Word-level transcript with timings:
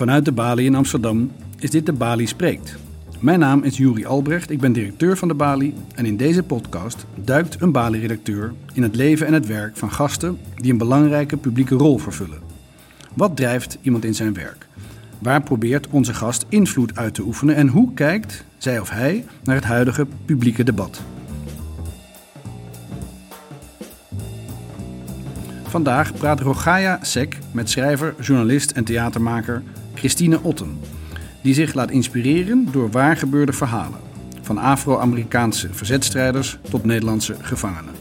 Vanuit 0.00 0.24
de 0.24 0.32
Bali 0.32 0.64
in 0.64 0.74
Amsterdam 0.74 1.30
is 1.58 1.70
dit 1.70 1.86
de 1.86 1.92
Bali 1.92 2.26
Spreekt. 2.26 2.76
Mijn 3.18 3.38
naam 3.38 3.62
is 3.62 3.76
Juri 3.76 4.06
Albrecht, 4.06 4.50
ik 4.50 4.60
ben 4.60 4.72
directeur 4.72 5.16
van 5.16 5.28
de 5.28 5.34
Bali 5.34 5.74
en 5.94 6.06
in 6.06 6.16
deze 6.16 6.42
podcast 6.42 7.06
duikt 7.14 7.60
een 7.60 7.72
Bali-redacteur 7.72 8.52
in 8.72 8.82
het 8.82 8.96
leven 8.96 9.26
en 9.26 9.32
het 9.32 9.46
werk 9.46 9.76
van 9.76 9.92
gasten 9.92 10.38
die 10.54 10.72
een 10.72 10.78
belangrijke 10.78 11.36
publieke 11.36 11.74
rol 11.74 11.98
vervullen. 11.98 12.38
Wat 13.14 13.36
drijft 13.36 13.78
iemand 13.80 14.04
in 14.04 14.14
zijn 14.14 14.34
werk? 14.34 14.66
Waar 15.18 15.42
probeert 15.42 15.88
onze 15.88 16.14
gast 16.14 16.46
invloed 16.48 16.96
uit 16.96 17.14
te 17.14 17.22
oefenen 17.22 17.54
en 17.54 17.68
hoe 17.68 17.94
kijkt 17.94 18.44
zij 18.58 18.80
of 18.80 18.90
hij 18.90 19.24
naar 19.44 19.56
het 19.56 19.64
huidige 19.64 20.06
publieke 20.24 20.64
debat? 20.64 21.02
Vandaag 25.62 26.14
praat 26.14 26.40
Rogaya 26.40 26.98
Sek 27.02 27.38
met 27.50 27.70
schrijver, 27.70 28.14
journalist 28.20 28.70
en 28.70 28.84
theatermaker 28.84 29.62
Christine 30.00 30.42
Otten, 30.42 30.78
die 31.42 31.54
zich 31.54 31.74
laat 31.74 31.90
inspireren 31.90 32.68
door 32.72 32.90
waargebeurde 32.90 33.52
verhalen, 33.52 33.98
van 34.42 34.58
Afro-Amerikaanse 34.58 35.68
verzetstrijders 35.70 36.58
tot 36.70 36.84
Nederlandse 36.84 37.34
gevangenen. 37.40 37.94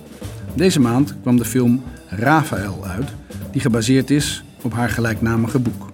Deze 0.53 0.79
maand 0.79 1.15
kwam 1.21 1.37
de 1.37 1.45
film 1.45 1.83
Rafael 2.07 2.85
uit, 2.85 3.09
die 3.51 3.61
gebaseerd 3.61 4.09
is 4.09 4.43
op 4.61 4.73
haar 4.73 4.89
gelijknamige 4.89 5.59
boek. 5.59 5.91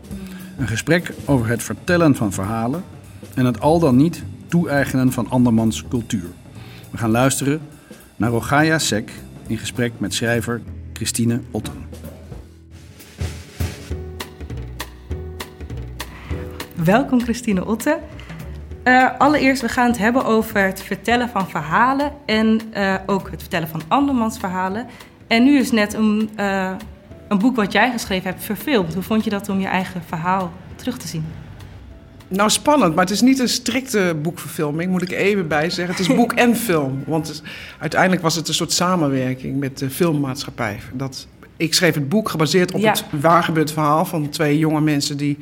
Een 0.57 0.67
gesprek 0.67 1.13
over 1.25 1.47
het 1.47 1.63
vertellen 1.63 2.15
van 2.15 2.33
verhalen 2.33 2.83
en 3.35 3.45
het 3.45 3.59
al 3.59 3.79
dan 3.79 3.95
niet 3.95 4.23
toe-eigenen 4.47 5.11
van 5.11 5.29
andermans 5.29 5.83
cultuur. 5.89 6.29
We 6.91 6.97
gaan 6.97 7.11
luisteren 7.11 7.61
naar 8.15 8.29
Rogaya 8.29 8.79
Sek 8.79 9.11
in 9.47 9.57
gesprek 9.57 9.91
met 9.97 10.13
schrijver 10.13 10.61
Christine 10.93 11.41
Otten. 11.51 12.04
Welkom 16.85 17.21
Christine 17.21 17.65
Otten. 17.65 17.99
Uh, 18.83 19.09
allereerst, 19.17 19.61
we 19.61 19.69
gaan 19.69 19.87
het 19.87 19.97
hebben 19.97 20.25
over 20.25 20.63
het 20.65 20.81
vertellen 20.81 21.29
van 21.29 21.49
verhalen 21.49 22.11
en 22.25 22.61
uh, 22.77 22.95
ook 23.05 23.31
het 23.31 23.41
vertellen 23.41 23.67
van 23.67 23.81
andermans 23.87 24.37
verhalen. 24.37 24.87
En 25.27 25.43
nu 25.43 25.59
is 25.59 25.71
net 25.71 25.93
een, 25.93 26.29
uh, 26.39 26.71
een 27.27 27.39
boek 27.39 27.55
wat 27.55 27.71
jij 27.71 27.91
geschreven 27.91 28.29
hebt 28.29 28.43
verfilmd. 28.43 28.93
Hoe 28.93 29.03
vond 29.03 29.23
je 29.23 29.29
dat 29.29 29.49
om 29.49 29.59
je 29.59 29.67
eigen 29.67 30.01
verhaal 30.07 30.51
terug 30.75 30.97
te 30.97 31.07
zien? 31.07 31.25
Nou, 32.27 32.49
spannend, 32.49 32.95
maar 32.95 33.03
het 33.03 33.13
is 33.13 33.21
niet 33.21 33.39
een 33.39 33.49
strikte 33.49 34.17
boekverfilming, 34.21 34.91
moet 34.91 35.01
ik 35.01 35.11
even 35.11 35.47
bij 35.47 35.69
zeggen. 35.69 35.95
Het 35.95 36.09
is 36.09 36.15
boek 36.15 36.33
en 36.33 36.55
film. 36.67 37.03
Want 37.07 37.43
uiteindelijk 37.79 38.21
was 38.21 38.35
het 38.35 38.47
een 38.47 38.53
soort 38.53 38.71
samenwerking 38.71 39.59
met 39.59 39.77
de 39.77 39.89
filmmaatschappij. 39.89 40.79
Dat, 40.93 41.27
ik 41.57 41.73
schreef 41.73 41.93
het 41.93 42.09
boek 42.09 42.29
gebaseerd 42.29 42.71
op 42.71 42.81
Ja. 42.81 42.89
het 42.91 43.03
waargebeurd 43.09 43.71
verhaal 43.71 44.05
van 44.05 44.29
twee 44.29 44.57
jonge 44.57 44.81
mensen 44.81 45.17
die 45.17 45.37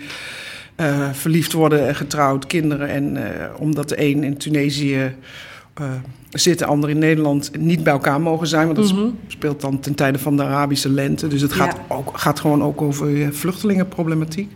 eh, 0.76 1.10
verliefd 1.12 1.54
worden 1.54 1.88
en 1.88 1.96
getrouwd, 1.96 2.48
kinderen. 2.48 2.88
En 2.90 3.18
eh, 3.18 3.46
omdat 3.58 3.90
de 3.90 4.02
een 4.02 4.24
in 4.24 4.38
Tunesië 4.38 5.16
eh, 5.74 5.86
zit, 6.30 6.60
de 6.60 6.66
ander 6.66 6.90
in 6.90 6.98
Nederland, 7.00 7.52
niet 7.58 7.84
bij 7.84 7.94
elkaar 7.94 8.22
mogen 8.22 8.48
zijn. 8.48 8.66
Want 8.66 8.78
dat 8.78 8.94
Mhm. 8.94 9.08
speelt 9.28 9.62
dan 9.62 9.80
ten 9.80 9.96
tijde 9.96 10.20
van 10.20 10.38
de 10.38 10.44
Arabische 10.44 10.90
lente. 10.90 11.28
Dus 11.28 11.42
het 11.42 11.54
gaat, 11.54 11.78
Ja. 11.90 11.96
ook, 11.96 12.18
gaat 12.18 12.40
gewoon 12.40 12.64
ook 12.64 12.82
over 12.82 13.34
vluchtelingenproblematiek. 13.34 14.52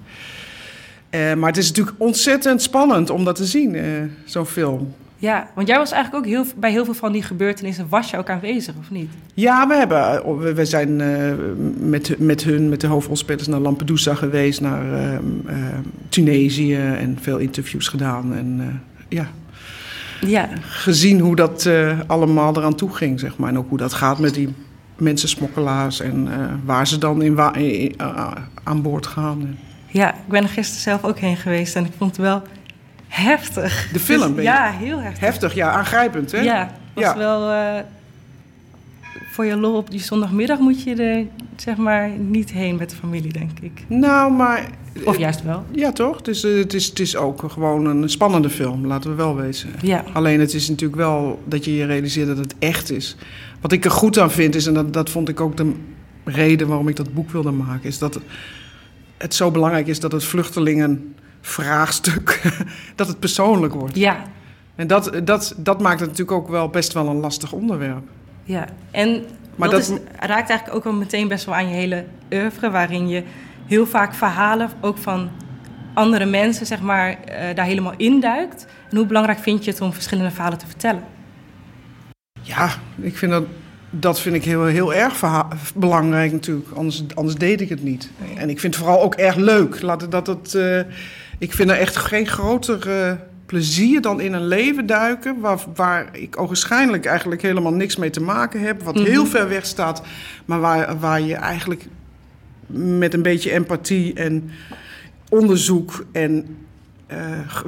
Maar 1.12 1.48
het 1.50 1.58
is 1.58 1.68
natuurlijk 1.68 1.96
ontzettend 2.00 2.62
spannend 2.62 3.10
om 3.10 3.24
dat 3.24 3.36
te 3.36 3.46
zien, 3.46 3.78
zo'n 4.26 4.46
film. 4.46 4.94
Ja, 5.20 5.48
want 5.56 5.68
jij 5.68 5.78
was 5.78 5.92
eigenlijk 5.92 6.26
ook 6.26 6.32
heel, 6.32 6.46
bij 6.56 6.72
heel 6.72 6.86
veel 6.86 6.94
van 6.94 7.12
die 7.12 7.22
gebeurtenissen 7.24 7.86
was 7.90 8.10
je 8.10 8.18
ook 8.18 8.30
aanwezig, 8.30 8.76
of 8.80 8.92
niet? 8.92 9.10
Ja, 9.34 9.68
we, 9.68 9.76
hebben, 9.76 10.24
eh, 10.24 10.54
we, 10.54 10.66
zijn 10.66 11.02
eh, 11.02 11.34
met, 11.78 12.20
met 12.20 12.44
hun, 12.44 12.70
met 12.70 12.82
de 12.82 12.88
hoofdrolspelers, 12.88 13.48
naar 13.48 13.60
Lampedusa 13.60 14.16
geweest, 14.16 14.62
naar 14.62 14.94
eh, 14.94 15.14
eh, 15.14 15.22
Tunesië 16.10 16.76
en 16.76 17.18
veel 17.22 17.38
interviews 17.38 17.88
gedaan. 17.88 18.36
En 18.36 18.58
eh, 18.60 19.18
ja, 19.18 19.28
Ja, 20.22 20.50
gezien 20.62 21.20
hoe 21.20 21.36
dat 21.36 21.70
allemaal 22.08 22.58
eraan 22.58 22.76
toe 22.76 22.96
ging, 22.96 23.20
zeg 23.20 23.38
maar. 23.38 23.50
En 23.50 23.58
ook 23.58 23.70
hoe 23.70 23.78
dat 23.78 23.94
gaat 23.94 24.20
met 24.20 24.34
die 24.34 24.54
mensensmokkelaars 24.98 26.00
en 26.00 26.30
waar 26.66 26.88
ze 26.88 26.98
dan 26.98 27.22
in 27.22 27.40
aan 28.64 28.82
boord 28.82 29.08
gaan. 29.08 29.58
ja, 29.88 30.14
ik 30.14 30.28
ben 30.28 30.44
er 30.44 30.50
gisteren 30.50 30.82
zelf 30.82 31.04
ook 31.04 31.20
heen 31.20 31.38
geweest 31.38 31.76
en 31.76 31.86
ik 31.86 31.92
vond 31.98 32.12
het 32.12 32.26
wel 32.26 32.42
heftig. 33.08 33.90
De 33.94 34.00
film, 34.00 34.36
Dus- 34.36 34.44
Ja, 34.44 34.72
heel 34.72 35.00
heftig. 35.00 35.20
Heftig, 35.20 35.54
ja, 35.54 35.72
aangrijpend, 35.72 36.32
hè? 36.32 36.40
Ja, 36.42 36.72
was 36.94 37.04
Ja. 37.04 37.18
wel... 37.18 37.50
eh, 37.52 37.84
voor 39.32 39.46
je 39.46 39.56
lol 39.56 39.76
op 39.78 39.92
die 39.92 40.00
zondagmiddag 40.00 40.60
moet 40.60 40.84
je 40.84 40.96
er 40.96 41.26
zeg 41.56 41.78
maar 41.78 42.10
niet 42.10 42.52
heen 42.52 42.76
met 42.76 42.90
de 42.90 42.96
familie, 42.96 43.34
denk 43.34 43.52
ik. 43.62 43.84
Nou, 43.88 44.32
maar... 44.34 44.70
Of 45.06 45.18
juist 45.18 45.44
wel. 45.44 45.66
Ja, 45.72 45.92
toch? 45.92 46.18
Het 46.18 46.28
is, 46.28 46.44
eh, 46.44 46.58
het, 46.58 46.74
is, 46.74 46.86
het 46.86 47.00
is 47.00 47.16
ook 47.16 47.44
gewoon 47.52 47.86
een 47.86 48.10
spannende 48.10 48.50
film, 48.50 48.86
laten 48.88 49.10
we 49.10 49.16
wel 49.16 49.36
wezen. 49.36 49.70
Ja, 49.82 50.04
Alleen 50.14 50.40
het 50.40 50.54
is 50.54 50.70
natuurlijk 50.70 51.00
wel 51.00 51.42
dat 51.46 51.66
je 51.66 51.76
je 51.76 51.86
realiseert 51.86 52.28
dat 52.28 52.38
het 52.38 52.56
echt 52.60 52.92
is. 52.92 53.16
Wat 53.62 53.72
ik 53.72 53.86
er 53.86 53.92
goed 53.92 54.20
aan 54.20 54.32
vind 54.32 54.56
is, 54.56 54.66
en 54.68 54.74
dat, 54.74 54.94
dat 54.94 55.10
vond 55.10 55.30
ik 55.30 55.42
ook 55.42 55.58
de 55.58 55.72
reden 56.24 56.68
waarom 56.68 56.88
ik 56.88 56.96
dat 56.96 57.14
boek 57.14 57.30
wilde 57.32 57.52
maken, 57.52 57.90
is 57.90 57.98
dat 57.98 58.20
het 59.18 59.34
zo 59.36 59.52
belangrijk 59.52 59.88
is 59.88 60.00
dat 60.00 60.12
het 60.12 60.24
vluchtelingenvraagstuk, 61.48 62.42
dat 62.96 63.08
het 63.08 63.20
persoonlijk 63.20 63.74
wordt. 63.74 63.96
ja, 63.96 64.22
En 64.76 64.88
dat, 64.88 65.12
dat, 65.24 65.54
dat 65.58 65.82
maakt 65.82 66.00
het 66.00 66.10
natuurlijk 66.10 66.38
ook 66.38 66.50
wel 66.50 66.70
best 66.70 66.94
wel 66.94 67.08
een 67.08 67.20
lastig 67.20 67.52
onderwerp. 67.52 68.04
ja. 68.44 68.66
En 68.92 69.24
Maar 69.56 69.70
dat, 69.70 69.88
dat- 69.88 70.00
is, 70.00 70.06
raakt 70.28 70.50
eigenlijk 70.50 70.76
ook 70.78 70.84
wel 70.84 70.94
meteen 70.94 71.28
best 71.28 71.46
wel 71.46 71.56
aan 71.56 71.68
je 71.70 71.76
hele 71.76 72.06
oeuvre... 72.34 72.70
waarin 72.70 73.08
je 73.08 73.24
heel 73.66 73.86
vaak 73.88 74.14
verhalen, 74.14 74.70
ook 74.82 74.98
van 74.98 75.30
andere 75.94 76.26
mensen, 76.26 76.66
zeg 76.66 76.82
maar, 76.82 77.10
eh, 77.24 77.56
daar 77.56 77.66
helemaal 77.66 77.94
induikt. 77.98 78.66
En 78.90 78.98
hoe 78.98 79.06
belangrijk 79.06 79.40
vind 79.40 79.66
je 79.66 79.72
het 79.72 79.82
om 79.82 79.94
verschillende 79.94 80.32
verhalen 80.32 80.58
te 80.58 80.68
vertellen? 80.68 81.04
Ja, 82.42 82.70
ik 83.02 83.18
vind 83.18 83.32
dat, 83.32 83.44
dat 83.90 84.20
vind 84.20 84.36
ik 84.36 84.44
heel, 84.44 84.66
heel 84.66 84.94
erg 84.94 85.24
belangrijk 85.76 86.32
natuurlijk. 86.32 86.70
Anders, 86.76 87.04
anders 87.16 87.36
deed 87.36 87.62
ik 87.62 87.70
het 87.70 87.84
niet. 87.84 88.12
En 88.38 88.50
ik 88.50 88.60
vind 88.60 88.76
het 88.76 88.84
vooral 88.84 89.04
ook 89.04 89.16
erg 89.16 89.36
leuk. 89.36 89.82
Laat 89.82 90.12
dat 90.12 90.28
het, 90.28 90.56
eh, 90.56 90.80
ik 91.38 91.54
vind 91.54 91.70
er 91.70 91.78
echt 91.78 91.96
geen 91.96 92.28
groter 92.28 92.90
eh, 92.90 93.14
plezier 93.46 94.02
dan 94.02 94.22
in 94.22 94.34
een 94.34 94.48
leven 94.48 94.86
duiken... 94.86 95.40
Waar, 95.40 95.60
waar 95.76 96.10
ik 96.12 96.40
ogenschijnlijk 96.42 97.06
eigenlijk 97.06 97.42
helemaal 97.42 97.74
niks 97.74 97.96
mee 97.96 98.10
te 98.10 98.22
maken 98.22 98.62
heb. 98.62 98.84
Wat 98.84 98.96
heel 98.96 99.24
Mhm. 99.24 99.32
ver 99.32 99.50
weg 99.50 99.66
staat. 99.66 100.02
Maar 100.46 100.60
waar, 100.60 101.00
waar 101.00 101.22
je 101.22 101.36
eigenlijk 101.36 101.86
met 102.68 103.14
een 103.14 103.22
beetje 103.22 103.52
empathie 103.52 104.14
en 104.14 104.50
onderzoek... 105.30 106.06
en 106.12 106.58
eh, 107.08 107.18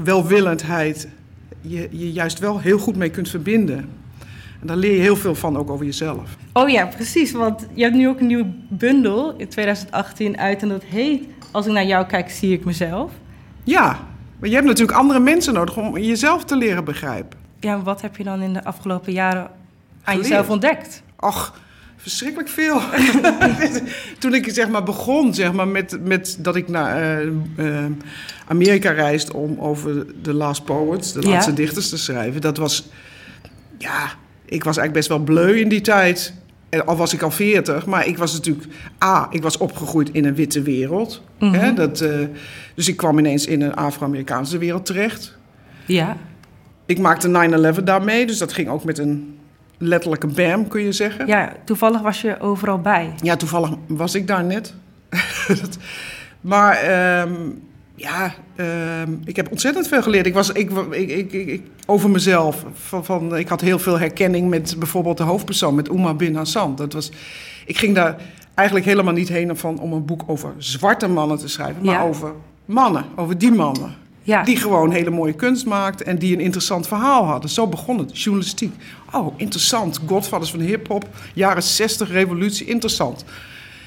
welwillendheid 0.04 1.08
je, 1.62 1.88
je 1.92 2.12
juist 2.12 2.40
wel 2.40 2.60
heel 2.60 2.78
goed 2.78 2.96
mee 2.96 3.10
kunt 3.10 3.30
verbinden. 3.30 3.78
En 4.62 4.68
daar 4.68 4.78
leer 4.78 4.96
je 4.96 5.02
heel 5.02 5.16
veel 5.16 5.36
van, 5.36 5.58
ook 5.58 5.70
over 5.70 5.86
jezelf. 5.86 6.38
Oh 6.54 6.70
ja, 6.70 6.86
precies. 6.86 7.32
Want 7.32 7.68
je 7.74 7.84
hebt 7.84 7.96
nu 7.96 8.08
ook 8.08 8.20
een 8.20 8.28
nieuwe 8.28 8.52
bundel 8.70 9.34
in 9.38 9.48
2018 9.48 10.38
uit 10.38 10.62
en 10.62 10.70
dat 10.70 10.84
heet... 10.84 11.24
Als 11.52 11.66
ik 11.66 11.72
naar 11.72 11.86
jou 11.86 12.06
kijk, 12.06 12.30
zie 12.30 12.54
ik 12.54 12.66
mezelf. 12.66 13.12
Ja, 13.70 14.00
maar 14.40 14.50
je 14.50 14.56
hebt 14.56 14.68
natuurlijk 14.68 14.98
andere 14.98 15.20
mensen 15.20 15.54
nodig 15.54 15.78
om 15.78 15.98
jezelf 15.98 16.44
te 16.46 16.56
leren 16.56 16.84
begrijpen. 16.84 17.40
Ja, 17.60 17.82
wat 17.82 18.02
heb 18.02 18.16
je 18.18 18.24
dan 18.24 18.42
in 18.42 18.54
de 18.54 18.64
afgelopen 18.64 19.14
jaren 19.14 19.42
aan 19.44 19.50
Geleerd. 20.04 20.28
jezelf 20.28 20.50
ontdekt? 20.50 21.02
Ach, 21.16 21.60
verschrikkelijk 21.98 22.50
veel. 22.50 22.82
Toen 24.20 24.34
ik 24.34 24.50
zeg 24.52 24.70
maar, 24.70 24.84
begon 24.84 25.34
zeg 25.34 25.54
maar, 25.54 25.68
met, 25.68 25.98
met 26.06 26.38
dat 26.40 26.56
ik 26.56 26.68
naar 26.68 26.98
eh, 26.98 27.28
eh, 27.58 27.86
Amerika 28.48 28.92
reisde 28.92 29.34
om 29.34 29.60
over 29.60 30.06
de 30.24 30.34
Last 30.34 30.64
Poets, 30.66 31.14
de 31.14 31.22
Ja. 31.22 31.30
laatste 31.30 31.54
dichters 31.54 31.90
te 31.90 31.98
schrijven. 31.98 32.42
Dat 32.42 32.58
was, 32.58 32.88
ja, 33.78 34.02
ik 34.46 34.64
was 34.64 34.78
eigenlijk 34.78 34.94
best 34.94 35.08
wel 35.08 35.20
bleu 35.20 35.60
in 35.60 35.70
die 35.70 35.82
tijd. 35.82 36.34
En 36.70 36.86
al 36.86 36.96
was 36.96 37.14
ik 37.14 37.22
al 37.22 37.32
40, 37.32 37.86
maar 37.86 38.08
ik 38.08 38.18
was 38.18 38.34
natuurlijk... 38.34 38.68
A, 39.04 39.28
ik 39.32 39.42
was 39.42 39.58
opgegroeid 39.58 40.10
in 40.12 40.26
een 40.26 40.36
witte 40.36 40.62
wereld. 40.62 41.22
Mhm. 41.40 41.54
Hè, 41.54 41.74
dat, 41.74 42.02
eh, 42.02 42.20
dus 42.76 42.88
ik 42.88 42.98
kwam 42.98 43.20
ineens 43.20 43.46
in 43.46 43.62
een 43.62 43.74
Afro-Amerikaanse 43.76 44.58
wereld 44.58 44.86
terecht. 44.86 45.38
Ja, 45.86 46.18
Ik 46.86 47.00
maakte 47.00 47.28
9-11 47.78 47.84
daarmee, 47.84 48.26
dus 48.28 48.38
dat 48.38 48.54
ging 48.54 48.70
ook 48.70 48.84
met 48.84 48.98
een 48.98 49.38
letterlijke 49.78 50.28
bam, 50.28 50.68
kun 50.68 50.82
je 50.82 50.92
zeggen. 50.92 51.28
ja, 51.28 51.54
toevallig 51.64 52.02
was 52.02 52.22
je 52.22 52.40
overal 52.40 52.80
bij. 52.80 53.14
Ja, 53.22 53.36
toevallig 53.36 53.70
was 53.88 54.16
ik 54.16 54.28
daar 54.28 54.44
net. 54.44 54.74
Maar 56.42 56.76
ehm, 56.76 57.34
ja, 58.00 58.34
ehm, 58.56 59.14
ik 59.26 59.36
heb 59.36 59.52
ontzettend 59.52 59.88
veel 59.88 60.02
geleerd. 60.02 60.26
Ik 60.26 60.34
was, 60.34 60.52
ik, 60.52 60.72
ik, 60.92 61.10
ik, 61.10 61.32
ik, 61.34 61.48
ik- 61.48 61.62
over 61.86 62.10
mezelf. 62.10 62.66
Van, 62.74 63.06
van, 63.06 63.38
ik 63.38 63.48
had 63.48 63.62
heel 63.62 63.80
veel 63.80 64.00
herkenning 64.00 64.50
met 64.50 64.76
bijvoorbeeld 64.80 65.18
de 65.18 65.24
hoofdpersoon, 65.24 65.76
met 65.76 65.90
Uma 65.90 66.14
bin 66.14 66.36
Hassan. 66.36 66.76
Dat 66.76 66.94
was, 66.94 67.12
ik 67.66 67.78
ging 67.78 67.96
daar 67.96 68.16
eigenlijk 68.56 68.88
helemaal 68.88 69.14
niet 69.14 69.30
heen 69.30 69.58
van, 69.58 69.80
om 69.80 69.94
een 69.94 70.06
boek 70.06 70.22
over 70.28 70.54
zwarte 70.58 71.08
mannen 71.08 71.38
te 71.38 71.48
schrijven, 71.48 71.86
maar 71.86 71.94
Ja. 71.94 72.02
over 72.04 72.34
mannen, 72.66 73.06
over 73.16 73.38
die 73.38 73.52
mannen. 73.52 73.94
Ja, 74.24 74.44
Die 74.44 74.58
gewoon 74.58 74.92
hele 74.92 75.10
mooie 75.10 75.34
kunst 75.34 75.66
maakten 75.66 76.06
en 76.06 76.18
die 76.18 76.34
een 76.34 76.40
interessant 76.40 76.88
verhaal 76.88 77.24
hadden. 77.26 77.50
Zo 77.50 77.68
begon 77.68 77.98
het, 77.98 78.22
journalistiek. 78.22 78.74
Oh, 79.14 79.34
interessant. 79.38 80.00
Godfathers 80.08 80.52
van 80.52 80.60
hip-hop, 80.60 81.08
jaren 81.34 81.64
60, 81.64 82.12
revolutie, 82.12 82.66
interessant. 82.66 83.26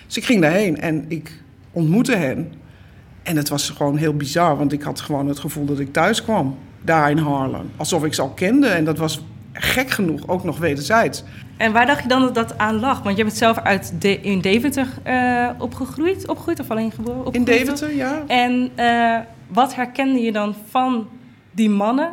Dus 0.06 0.16
ik 0.16 0.24
ging 0.24 0.40
daarheen 0.40 0.80
en 0.80 1.04
ik 1.08 1.32
ontmoette 1.72 2.16
hen. 2.16 2.52
En 3.22 3.36
het 3.36 3.48
was 3.48 3.70
gewoon 3.70 3.96
heel 3.96 4.14
bizar, 4.14 4.56
want 4.56 4.72
ik 4.72 4.82
had 4.82 5.00
gewoon 5.00 5.28
het 5.28 5.38
gevoel 5.38 5.64
dat 5.64 5.78
ik 5.78 5.92
thuis 5.92 6.22
kwam. 6.22 6.58
Daar 6.84 7.10
in 7.10 7.18
Harlem. 7.18 7.70
Alsof 7.76 8.04
ik 8.04 8.14
ze 8.14 8.22
al 8.22 8.30
kende. 8.30 8.66
En 8.66 8.84
dat 8.84 8.98
was 8.98 9.24
gek 9.52 9.90
genoeg 9.90 10.28
ook 10.28 10.44
nog 10.44 10.58
wederzijds. 10.58 11.24
En 11.56 11.72
waar 11.72 11.86
dacht 11.86 12.02
je 12.02 12.08
dan 12.08 12.20
dat 12.20 12.34
dat 12.34 12.58
aan 12.58 12.80
lag? 12.80 13.02
Want 13.02 13.16
je 13.16 13.24
bent 13.24 13.36
zelf 13.36 13.58
uit 13.58 13.92
de, 13.98 14.20
in 14.20 14.40
Deventer 14.40 14.86
uh, 15.06 15.48
opgegroeid, 15.58 16.28
opgegroeid 16.28 16.60
of 16.60 16.70
alleen 16.70 16.92
geboren? 16.92 17.32
In 17.32 17.44
Deventer, 17.44 17.94
ja. 17.94 18.22
En 18.26 18.70
uh, 18.76 19.18
wat 19.46 19.74
herkende 19.74 20.20
je 20.20 20.32
dan 20.32 20.54
van 20.68 21.08
die 21.50 21.70
mannen 21.70 22.12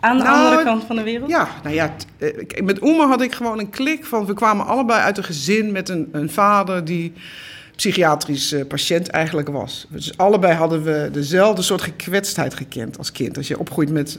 aan 0.00 0.16
de 0.16 0.22
nou, 0.22 0.44
andere 0.44 0.64
kant 0.64 0.84
van 0.84 0.96
de 0.96 1.02
wereld? 1.02 1.30
Ja, 1.30 1.48
nou 1.62 1.74
ja, 1.74 1.94
eh, 2.18 2.62
met 2.64 2.82
Oema 2.82 3.06
had 3.06 3.22
ik 3.22 3.34
gewoon 3.34 3.58
een 3.58 3.70
klik 3.70 4.04
van... 4.04 4.26
we 4.26 4.34
kwamen 4.34 4.66
allebei 4.66 5.00
uit 5.00 5.18
een 5.18 5.24
gezin 5.24 5.72
met 5.72 5.88
een, 5.88 6.08
een 6.12 6.30
vader 6.30 6.84
die 6.84 7.12
psychiatrisch 7.78 8.54
patiënt 8.68 9.08
eigenlijk 9.08 9.48
was. 9.48 9.86
Dus 9.90 10.16
allebei 10.16 10.54
hadden 10.54 10.82
we 10.82 11.08
dezelfde 11.12 11.62
soort 11.62 11.82
gekwetstheid 11.82 12.54
gekend 12.54 12.98
als 12.98 13.12
kind. 13.12 13.36
Als 13.36 13.48
je 13.48 13.58
opgroeit 13.58 13.90
met 13.90 14.18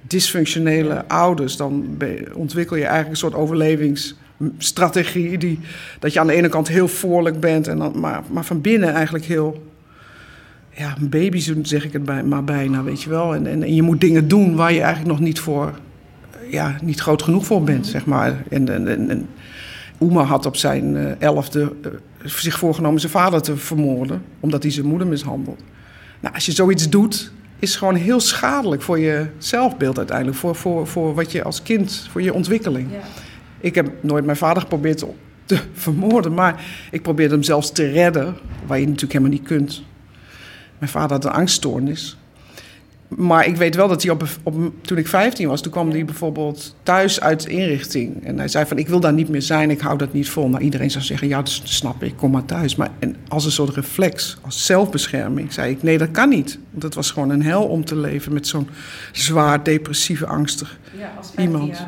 dysfunctionele 0.00 1.08
ouders, 1.08 1.56
dan 1.56 1.98
ontwikkel 2.34 2.76
je 2.76 2.82
eigenlijk 2.82 3.10
een 3.10 3.16
soort 3.16 3.34
overlevingsstrategie. 3.34 5.38
Die, 5.38 5.58
dat 5.98 6.12
je 6.12 6.20
aan 6.20 6.26
de 6.26 6.32
ene 6.32 6.48
kant 6.48 6.68
heel 6.68 6.88
voorlijk 6.88 7.40
bent, 7.40 7.68
en 7.68 7.78
dan, 7.78 8.00
maar, 8.00 8.22
maar 8.30 8.44
van 8.44 8.60
binnen 8.60 8.92
eigenlijk 8.92 9.24
heel. 9.24 9.68
Ja, 10.74 10.96
een 10.98 11.08
baby 11.08 11.62
zeg 11.62 11.84
ik 11.84 11.92
het 11.92 12.04
bij, 12.04 12.22
maar 12.22 12.44
bijna, 12.44 12.82
weet 12.82 13.02
je 13.02 13.10
wel. 13.10 13.34
En, 13.34 13.46
en, 13.46 13.62
en, 13.62 13.74
je 13.74 13.82
moet 13.82 14.00
dingen 14.00 14.28
doen 14.28 14.56
waar 14.56 14.72
je 14.72 14.80
eigenlijk 14.80 15.10
nog 15.10 15.20
niet 15.20 15.40
voor. 15.40 15.78
Ja, 16.50 16.76
niet 16.82 17.00
groot 17.00 17.22
genoeg 17.22 17.46
voor 17.46 17.62
bent, 17.62 17.86
zeg 17.86 18.06
maar. 18.06 18.42
En, 18.48 18.68
en, 18.68 19.08
en, 19.10 19.28
Oema 20.00 20.22
had 20.22 20.46
op 20.46 20.56
zijn 20.56 20.94
uh, 20.94 21.20
elfde 21.20 21.60
uh, 21.60 21.92
zich 22.24 22.58
voorgenomen 22.58 23.00
zijn 23.00 23.12
vader 23.12 23.42
te 23.42 23.56
vermoorden, 23.56 24.22
omdat 24.40 24.62
hij 24.62 24.72
zijn 24.72 24.86
moeder 24.86 25.06
mishandelt. 25.06 25.62
Nou, 26.20 26.34
als 26.34 26.46
je 26.46 26.52
zoiets 26.52 26.88
doet, 26.88 27.32
is 27.58 27.76
gewoon 27.76 27.94
heel 27.94 28.20
schadelijk 28.20 28.82
voor 28.82 28.98
je 28.98 29.26
zelfbeeld 29.38 29.98
uiteindelijk. 29.98 30.36
Voor, 30.36 30.54
voor, 30.54 30.86
voor 30.86 31.14
wat 31.14 31.32
je 31.32 31.42
als 31.42 31.62
kind, 31.62 32.08
voor 32.10 32.22
je 32.22 32.34
ontwikkeling. 32.34 32.90
Ja. 32.92 32.98
Ik 33.60 33.74
heb 33.74 33.90
nooit 34.00 34.24
mijn 34.24 34.36
vader 34.36 34.62
geprobeerd 34.62 35.04
te 35.44 35.58
vermoorden, 35.72 36.34
maar 36.34 36.64
ik 36.90 37.02
probeerde 37.02 37.34
hem 37.34 37.42
zelfs 37.42 37.72
te 37.72 37.90
redden, 37.90 38.36
waar 38.66 38.78
je 38.78 38.86
natuurlijk 38.86 39.12
helemaal 39.12 39.32
niet 39.32 39.46
kunt. 39.46 39.82
Mijn 40.78 40.90
vader 40.90 41.10
had 41.10 41.24
een 41.24 41.30
angststoornis. 41.30 42.16
Maar 43.16 43.46
ik 43.46 43.56
weet 43.56 43.74
wel 43.74 43.88
dat 43.88 44.02
hij 44.02 44.12
op, 44.12 44.26
op, 44.42 44.54
toen 44.80 44.98
ik 44.98 45.08
15 45.08 45.48
was, 45.48 45.60
toen 45.60 45.72
kwam 45.72 45.90
hij 45.90 46.04
bijvoorbeeld 46.04 46.74
thuis 46.82 47.20
uit 47.20 47.42
de 47.42 47.50
inrichting. 47.50 48.24
En 48.24 48.38
hij 48.38 48.48
zei 48.48 48.66
van, 48.66 48.78
ik 48.78 48.88
wil 48.88 49.00
daar 49.00 49.12
niet 49.12 49.28
meer 49.28 49.42
zijn, 49.42 49.70
ik 49.70 49.80
hou 49.80 49.98
dat 49.98 50.12
niet 50.12 50.28
vol. 50.28 50.48
Maar 50.48 50.60
iedereen 50.60 50.90
zou 50.90 51.04
zeggen, 51.04 51.28
ja, 51.28 51.36
dat 51.36 51.60
snap 51.64 52.02
ik, 52.02 52.16
kom 52.16 52.30
maar 52.30 52.44
thuis. 52.44 52.76
Maar 52.76 52.90
en 52.98 53.16
als 53.28 53.44
een 53.44 53.50
soort 53.50 53.74
reflex, 53.74 54.38
als 54.40 54.66
zelfbescherming, 54.66 55.52
zei 55.52 55.70
ik, 55.70 55.82
nee, 55.82 55.98
dat 55.98 56.10
kan 56.10 56.28
niet. 56.28 56.58
Want 56.70 56.82
het 56.82 56.94
was 56.94 57.10
gewoon 57.10 57.30
een 57.30 57.42
hel 57.42 57.64
om 57.64 57.84
te 57.84 57.96
leven 57.96 58.32
met 58.32 58.46
zo'n 58.46 58.68
zwaar 59.12 59.62
depressieve, 59.62 60.26
angstig 60.26 60.78
ja, 60.98 61.12
als 61.16 61.32
iemand. 61.36 61.86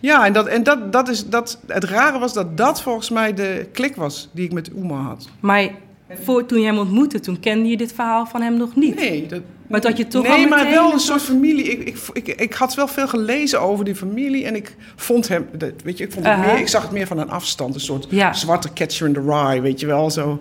Ja, 0.00 0.26
en, 0.26 0.32
dat, 0.32 0.46
en 0.46 0.62
dat, 0.62 0.92
dat 0.92 1.08
is, 1.08 1.26
dat, 1.28 1.60
het 1.66 1.84
rare 1.84 2.18
was 2.18 2.32
dat 2.32 2.56
dat 2.56 2.82
volgens 2.82 3.10
mij 3.10 3.34
de 3.34 3.68
klik 3.72 3.96
was 3.96 4.28
die 4.32 4.44
ik 4.44 4.52
met 4.52 4.70
Uma 4.76 5.00
had. 5.00 5.28
Maar 5.40 5.70
voor, 6.22 6.46
toen 6.46 6.60
je 6.60 6.66
hem 6.66 6.78
ontmoette, 6.78 7.20
toen 7.20 7.40
kende 7.40 7.68
je 7.68 7.76
dit 7.76 7.92
verhaal 7.92 8.26
van 8.26 8.42
hem 8.42 8.56
nog 8.56 8.76
niet? 8.76 8.94
Nee, 8.94 9.26
dat, 9.26 9.40
maar 9.68 9.80
dat 9.80 9.96
je 9.96 10.06
toch 10.06 10.28
Nee, 10.28 10.48
maar 10.48 10.70
wel 10.70 10.92
een 10.92 10.98
soort 10.98 11.22
familie. 11.22 11.64
Ik, 11.64 11.88
ik, 11.88 11.98
ik, 12.12 12.40
ik, 12.40 12.52
had 12.52 12.74
wel 12.74 12.88
veel 12.88 13.08
gelezen 13.08 13.60
over 13.60 13.84
die 13.84 13.94
familie. 13.94 14.44
En 14.44 14.54
ik 14.54 14.76
vond 14.96 15.28
hem, 15.28 15.48
weet 15.84 15.98
je, 15.98 16.04
ik, 16.04 16.12
vond 16.12 16.26
het 16.26 16.38
meer, 16.38 16.58
ik 16.58 16.68
zag 16.68 16.82
het 16.82 16.90
meer 16.90 17.06
van 17.06 17.18
een 17.18 17.30
afstand. 17.30 17.74
Een 17.74 17.80
soort 17.80 18.08
zwarte 18.32 18.72
catcher 18.72 19.06
in 19.06 19.12
the 19.12 19.20
rye, 19.20 19.60
weet 19.60 19.80
je 19.80 19.86
wel. 19.86 20.10
Zo 20.10 20.40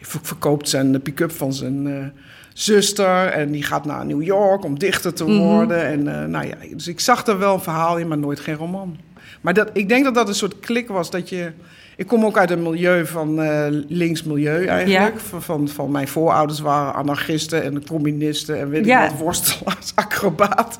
verkoopt 0.00 0.68
zijn 0.68 1.02
pick-up 1.02 1.32
van 1.32 1.52
zijn 1.52 1.86
uh, 1.86 2.04
zuster. 2.52 3.26
En 3.26 3.50
die 3.50 3.62
gaat 3.62 3.84
naar 3.84 4.06
New 4.06 4.22
York 4.22 4.64
om 4.64 4.78
dichter 4.78 5.14
te 5.14 5.24
mhm. 5.24 5.38
worden. 5.38 5.86
En 5.86 6.00
uh, 6.06 6.24
nou 6.24 6.46
ja, 6.46 6.54
dus 6.76 6.88
ik 6.88 7.00
zag 7.00 7.26
er 7.26 7.38
wel 7.38 7.54
een 7.54 7.60
verhaal 7.60 7.98
in, 7.98 8.08
maar 8.08 8.18
nooit 8.18 8.40
geen 8.40 8.56
roman. 8.56 8.96
Maar 9.40 9.54
dat, 9.54 9.70
ik 9.72 9.88
denk 9.88 10.04
dat 10.04 10.14
dat 10.14 10.28
een 10.28 10.34
soort 10.34 10.60
klik 10.60 10.88
was 10.88 11.10
dat 11.10 11.28
je 11.28 11.52
ik 11.98 12.06
kom 12.06 12.24
ook 12.24 12.38
uit 12.38 12.50
een 12.50 12.62
milieu 12.62 13.06
van 13.06 13.40
uh, 13.40 13.66
links 13.88 14.22
milieu 14.22 14.66
eigenlijk. 14.66 15.20
Van, 15.20 15.42
van, 15.42 15.68
van, 15.68 15.90
mijn 15.90 16.08
voorouders 16.08 16.60
waren 16.60 16.94
anarchisten 16.94 17.62
en 17.62 17.86
communisten 17.86 18.58
en 18.60 18.68
weet 18.70 18.86
ik 18.86 18.94
wat, 18.94 19.18
worstelaars, 19.18 19.92
acrobaat. 20.04 20.76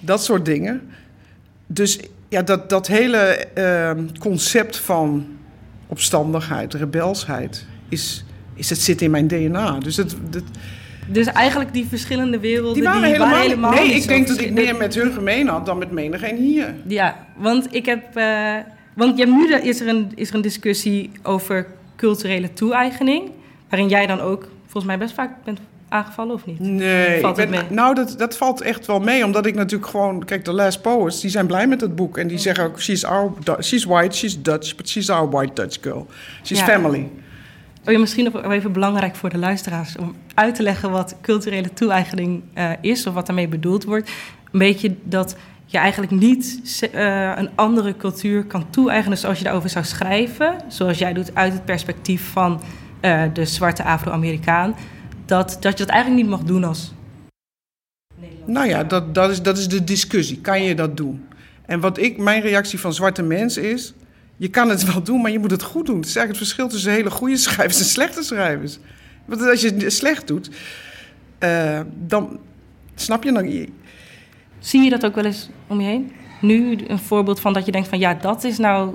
Dat 0.00 0.24
soort 0.24 0.44
dingen. 0.44 0.90
Dus 1.66 2.00
ja, 2.28 2.42
dat, 2.42 2.70
dat 2.70 2.86
hele 2.86 3.46
uh, 3.54 3.90
concept 4.18 4.76
van 4.76 5.26
opstandigheid, 5.86 6.74
rebelsheid, 6.74 7.66
is, 7.88 8.24
is, 8.54 8.70
het 8.70 8.80
zit 8.80 9.02
in 9.02 9.10
mijn 9.10 9.28
DNA. 9.28 9.78
Dus 9.78 9.96
het, 9.96 10.16
het 10.30 10.44
dus 11.06 11.26
eigenlijk 11.26 11.72
die 11.72 11.86
verschillende 11.86 12.38
werelden... 12.38 12.74
Die 12.74 12.82
waren, 12.82 13.02
die 13.02 13.10
helemaal, 13.10 13.30
waren 13.30 13.48
helemaal, 13.48 13.72
Nee, 13.72 13.94
ik 13.94 14.08
denk 14.08 14.28
dat 14.28 14.40
ik 14.40 14.52
meer 14.52 14.76
met 14.76 14.94
hun 14.94 15.12
gemeen 15.12 15.48
had 15.48 15.66
dan 15.66 15.78
met 15.78 15.90
menigeen 15.90 16.36
hier. 16.36 16.74
Ja, 16.86 17.26
want 17.36 17.74
ik 17.74 17.86
heb... 17.86 18.16
Uh, 18.16 18.56
want 18.98 19.16
nu 19.16 19.54
is 19.54 19.80
er, 19.80 19.88
een, 19.88 20.12
is 20.14 20.28
er 20.28 20.34
een 20.34 20.42
discussie 20.42 21.10
over 21.22 21.66
culturele 21.96 22.52
toe-eigening. 22.52 23.30
Waarin 23.68 23.88
jij 23.88 24.06
dan 24.06 24.20
ook 24.20 24.48
volgens 24.62 24.84
mij 24.84 24.98
best 24.98 25.14
vaak 25.14 25.44
bent 25.44 25.60
aangevallen 25.88 26.34
of 26.34 26.46
niet? 26.46 26.58
Nee, 26.58 27.20
valt 27.20 27.36
ben, 27.36 27.66
nou 27.70 27.94
dat, 27.94 28.14
dat 28.18 28.36
valt 28.36 28.60
echt 28.60 28.86
wel 28.86 29.00
mee. 29.00 29.24
Omdat 29.24 29.46
ik 29.46 29.54
natuurlijk 29.54 29.90
gewoon... 29.90 30.24
Kijk, 30.24 30.44
de 30.44 30.52
Last 30.52 30.82
Poets, 30.82 31.20
die 31.20 31.30
zijn 31.30 31.46
blij 31.46 31.66
met 31.66 31.80
het 31.80 31.94
boek. 31.94 32.18
En 32.18 32.26
die 32.26 32.38
zeggen 32.38 32.64
ook, 32.64 32.80
she's, 32.80 33.04
our, 33.04 33.32
she's 33.60 33.84
white, 33.84 34.16
she's 34.16 34.42
Dutch, 34.42 34.76
but 34.76 34.88
she's 34.88 35.10
our 35.10 35.30
white 35.30 35.52
Dutch 35.52 35.78
girl. 35.80 36.06
She's 36.42 36.60
family. 36.60 37.08
Oh, 37.86 37.92
ja, 37.92 37.98
misschien 37.98 38.30
nog 38.32 38.52
even 38.52 38.72
belangrijk 38.72 39.16
voor 39.16 39.30
de 39.30 39.38
luisteraars... 39.38 39.96
om 39.96 40.16
uit 40.34 40.54
te 40.54 40.62
leggen 40.62 40.90
wat 40.90 41.16
culturele 41.20 41.72
toe-eigening 41.72 42.42
uh, 42.54 42.70
is... 42.80 43.06
of 43.06 43.14
wat 43.14 43.26
daarmee 43.26 43.48
bedoeld 43.48 43.84
wordt. 43.84 44.10
Een 44.52 44.58
beetje 44.58 44.94
dat 45.04 45.36
je 45.70 45.78
eigenlijk 45.78 46.12
niet 46.12 46.60
uh, 46.94 47.32
een 47.36 47.50
andere 47.54 47.96
cultuur 47.96 48.44
kan 48.44 48.70
toe-eigenen 48.70 49.18
zoals 49.18 49.38
je 49.38 49.44
daarover 49.44 49.70
zou 49.70 49.84
schrijven. 49.84 50.54
Zoals 50.68 50.98
jij 50.98 51.12
doet 51.12 51.34
uit 51.34 51.52
het 51.52 51.64
perspectief 51.64 52.30
van 52.32 52.62
uh, 53.02 53.22
de 53.32 53.44
zwarte 53.44 53.82
Afro-Amerikaan. 53.82 54.74
Dat, 55.26 55.56
dat 55.60 55.78
je 55.78 55.84
dat 55.84 55.94
eigenlijk 55.94 56.22
niet 56.22 56.30
mag 56.30 56.42
doen 56.42 56.64
als. 56.64 56.92
Nou 58.44 58.68
ja, 58.68 58.84
dat, 58.84 59.14
dat, 59.14 59.30
is, 59.30 59.42
dat 59.42 59.58
is 59.58 59.68
de 59.68 59.84
discussie. 59.84 60.40
Kan 60.40 60.62
je 60.62 60.74
dat 60.74 60.96
doen? 60.96 61.26
En 61.66 61.80
wat 61.80 61.98
ik, 61.98 62.18
mijn 62.18 62.40
reactie 62.40 62.80
van 62.80 62.94
zwarte 62.94 63.22
mensen 63.22 63.70
is. 63.70 63.94
Je 64.36 64.48
kan 64.48 64.68
het 64.68 64.84
wel 64.92 65.02
doen, 65.02 65.20
maar 65.20 65.30
je 65.30 65.38
moet 65.38 65.50
het 65.50 65.62
goed 65.62 65.86
doen. 65.86 65.96
Het 65.96 66.06
is 66.06 66.16
eigenlijk 66.16 66.38
het 66.38 66.48
verschil 66.48 66.68
tussen 66.68 66.92
hele 66.92 67.10
goede 67.10 67.36
schrijvers 67.46 67.78
en 67.78 67.84
slechte 67.84 68.22
schrijvers. 68.22 68.78
Want 69.24 69.42
als 69.42 69.60
je 69.60 69.74
het 69.74 69.92
slecht 69.92 70.26
doet, 70.26 70.50
uh, 71.44 71.80
dan 72.06 72.38
snap 72.94 73.22
je 73.24 73.32
dan. 73.32 73.68
Zie 74.58 74.82
je 74.82 74.90
dat 74.90 75.04
ook 75.04 75.14
wel 75.14 75.24
eens 75.24 75.48
om 75.66 75.80
je 75.80 75.86
heen? 75.86 76.12
Nu 76.40 76.78
een 76.86 76.98
voorbeeld 76.98 77.40
van 77.40 77.52
dat 77.52 77.66
je 77.66 77.72
denkt 77.72 77.88
van 77.88 77.98
ja, 77.98 78.14
dat 78.14 78.44
is 78.44 78.58
nou 78.58 78.94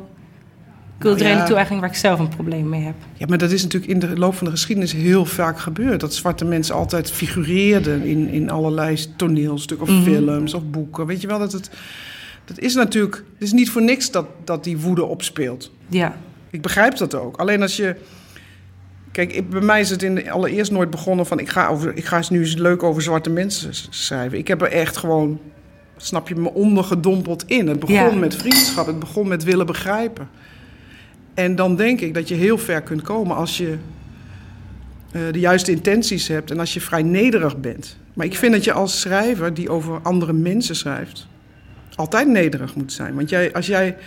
culturele 0.99 1.35
nou 1.35 1.47
toe-eigening 1.47 1.81
waar 1.81 1.91
ik 1.91 1.97
zelf 1.97 2.19
een 2.19 2.29
probleem 2.29 2.69
mee 2.69 2.81
heb. 2.81 2.95
Ja, 3.13 3.25
maar 3.29 3.37
dat 3.37 3.51
is 3.51 3.63
natuurlijk 3.63 3.91
in 3.91 3.99
de 3.99 4.17
loop 4.17 4.35
van 4.35 4.45
de 4.45 4.51
geschiedenis 4.51 4.91
heel 4.91 5.25
vaak 5.25 5.59
gebeurd. 5.59 5.99
Dat 5.99 6.13
zwarte 6.13 6.45
mensen 6.45 6.75
altijd 6.75 7.11
figureerden 7.11 8.03
in, 8.03 8.29
in 8.29 8.49
allerlei 8.49 8.97
toneelstukken 9.15 9.87
of 9.87 9.93
mhm. 9.93 10.03
films 10.03 10.53
of 10.53 10.69
boeken. 10.69 11.05
Weet 11.05 11.21
je 11.21 11.27
wel, 11.27 11.39
dat 11.39 11.51
het... 11.51 11.69
Dat 12.45 12.59
is 12.59 12.73
natuurlijk... 12.73 13.15
Het 13.15 13.43
is 13.43 13.51
niet 13.51 13.69
voor 13.69 13.81
niks 13.81 14.11
dat, 14.11 14.25
dat 14.43 14.63
die 14.63 14.77
woede 14.77 15.03
opspeelt. 15.03 15.71
Ja. 15.87 16.17
Ik 16.49 16.61
begrijp 16.61 16.97
dat 16.97 17.15
ook. 17.15 17.37
Alleen 17.37 17.61
als 17.61 17.75
je... 17.75 17.95
Kijk, 19.13 19.33
ik, 19.33 19.49
bij 19.49 19.61
mij 19.61 19.79
is 19.79 19.89
het 19.89 20.03
in 20.03 20.15
de, 20.15 20.31
allereerst 20.31 20.71
nooit 20.71 20.89
begonnen 20.89 21.25
van... 21.25 21.39
Ik 21.39 21.49
ga, 21.49 21.67
over, 21.67 21.95
ik 21.95 22.05
ga 22.05 22.17
eens 22.17 22.29
nu 22.29 22.39
eens 22.39 22.55
leuk 22.55 22.83
over 22.83 23.01
zwarte 23.01 23.29
mensen 23.29 23.73
schrijven. 23.89 24.37
Ik 24.37 24.47
heb 24.47 24.61
er 24.61 24.71
echt 24.71 24.97
gewoon 24.97 25.39
snap 25.97 26.27
je, 26.27 26.35
me 26.35 26.53
ondergedompeld 26.53 27.43
in. 27.47 27.67
Het 27.67 27.79
begon 27.79 28.19
met 28.19 28.35
vriendschap, 28.35 28.85
het 28.85 28.99
begon 28.99 29.27
met 29.27 29.43
willen 29.43 29.65
begrijpen. 29.65 30.29
En 31.33 31.55
dan 31.55 31.75
denk 31.75 32.01
ik 32.01 32.13
dat 32.13 32.27
je 32.27 32.35
heel 32.35 32.57
ver 32.57 32.81
kunt 32.81 33.01
komen 33.01 33.35
als 33.35 33.57
je 33.57 33.77
uh, 35.11 35.21
de 35.31 35.39
juiste 35.39 35.71
intenties 35.71 36.27
hebt 36.27 36.51
en 36.51 36.59
als 36.59 36.73
je 36.73 36.81
vrij 36.81 37.03
nederig 37.03 37.57
bent. 37.57 37.97
Maar 38.13 38.25
ik 38.25 38.35
vind 38.35 38.53
dat 38.53 38.63
je 38.63 38.73
als 38.73 38.99
schrijver 38.99 39.53
die 39.53 39.69
over 39.69 39.99
andere 40.01 40.33
mensen 40.33 40.75
schrijft, 40.75 41.27
altijd 41.95 42.27
nederig 42.27 42.75
moet 42.75 42.93
zijn. 42.93 43.15
Want 43.15 43.29
jij, 43.29 43.53
als 43.53 43.67
jij 43.67 43.97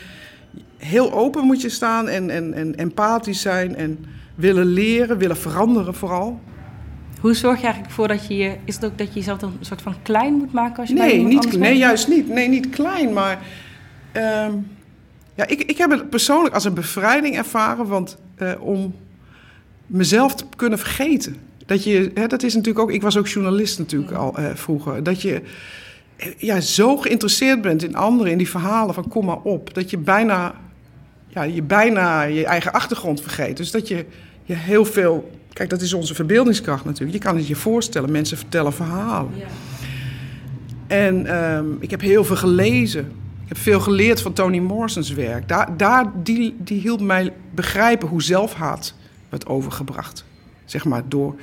heel 0.76 1.12
open 1.12 1.44
moet 1.44 1.60
je 1.60 1.68
staan 1.68 2.08
en, 2.08 2.30
en, 2.30 2.54
en 2.54 2.74
empathisch 2.74 3.40
zijn 3.40 3.76
en 3.76 4.04
willen 4.36 4.66
leren, 4.66 5.18
willen 5.18 5.36
veranderen 5.36 5.94
vooral. 5.94 6.40
Hoe 7.20 7.34
zorg 7.34 7.56
je 7.56 7.64
eigenlijk 7.64 7.94
voor 7.94 8.08
dat 8.08 8.26
je 8.26 8.36
je... 8.36 8.56
Is 8.64 8.74
het 8.74 8.84
ook 8.84 8.98
dat 8.98 9.08
je 9.08 9.14
jezelf 9.14 9.42
een 9.42 9.52
soort 9.60 9.82
van 9.82 9.94
klein 10.02 10.34
moet 10.34 10.52
maken 10.52 10.76
als 10.76 10.88
je 10.88 10.94
nee, 10.94 11.22
niet, 11.22 11.58
Nee, 11.58 11.76
juist 11.76 12.08
niet. 12.08 12.28
Nee, 12.28 12.48
niet 12.48 12.70
klein, 12.70 13.12
maar... 13.12 13.38
Ehm, 14.12 14.52
ja, 15.34 15.46
ik, 15.46 15.62
ik 15.62 15.78
heb 15.78 15.90
het 15.90 16.10
persoonlijk 16.10 16.54
als 16.54 16.64
een 16.64 16.74
bevrijding 16.74 17.36
ervaren, 17.36 17.86
want 17.86 18.18
uh, 18.38 18.52
om 18.60 18.94
mezelf 19.86 20.34
te 20.34 20.44
kunnen 20.56 20.78
vergeten. 20.78 21.36
Dat 21.66 21.84
je, 21.84 22.10
hè, 22.14 22.26
dat 22.26 22.42
is 22.42 22.54
natuurlijk 22.54 22.84
ook, 22.84 22.92
ik 22.92 23.02
was 23.02 23.16
ook 23.16 23.28
journalist 23.28 23.78
natuurlijk 23.78 24.12
al 24.12 24.40
uh, 24.40 24.46
vroeger. 24.54 25.02
Dat 25.02 25.22
je 25.22 25.42
eh, 26.16 26.28
ja, 26.36 26.60
zo 26.60 26.96
geïnteresseerd 26.96 27.60
bent 27.60 27.82
in 27.82 27.96
anderen, 27.96 28.32
in 28.32 28.38
die 28.38 28.50
verhalen 28.50 28.94
van 28.94 29.08
kom 29.08 29.24
maar 29.24 29.40
op. 29.42 29.74
Dat 29.74 29.90
je 29.90 29.98
bijna, 29.98 30.54
ja, 31.26 31.42
je 31.42 31.62
bijna 31.62 32.22
je 32.22 32.44
eigen 32.44 32.72
achtergrond 32.72 33.20
vergeet. 33.20 33.56
Dus 33.56 33.70
dat 33.70 33.88
je 33.88 34.06
je 34.46 34.54
heel 34.54 34.84
veel... 34.84 35.30
Kijk, 35.52 35.70
dat 35.70 35.80
is 35.80 35.92
onze 35.92 36.14
verbeeldingskracht 36.14 36.84
natuurlijk. 36.84 37.12
Je 37.12 37.24
kan 37.24 37.36
het 37.36 37.46
je 37.46 37.56
voorstellen, 37.56 38.12
mensen 38.12 38.36
vertellen 38.36 38.72
verhalen. 38.72 39.32
Ja. 39.36 39.46
En 40.86 41.26
ehm, 41.26 41.64
ik 41.78 41.90
heb 41.90 42.00
heel 42.00 42.24
veel 42.24 42.36
gelezen. 42.36 43.04
Ik 43.42 43.48
heb 43.48 43.58
veel 43.58 43.80
geleerd 43.80 44.20
van 44.22 44.32
Toni 44.32 44.60
Morrison's 44.60 45.12
werk. 45.12 45.48
Daar, 45.48 45.76
daar, 45.76 46.12
die, 46.22 46.54
die 46.58 46.80
hielp 46.80 47.00
mij 47.00 47.32
begrijpen 47.54 48.08
hoe 48.08 48.22
zelfhaat 48.22 48.94
werd 49.28 49.46
overgebracht. 49.46 50.24
Zeg 50.64 50.84
maar 50.84 51.02
door 51.08 51.34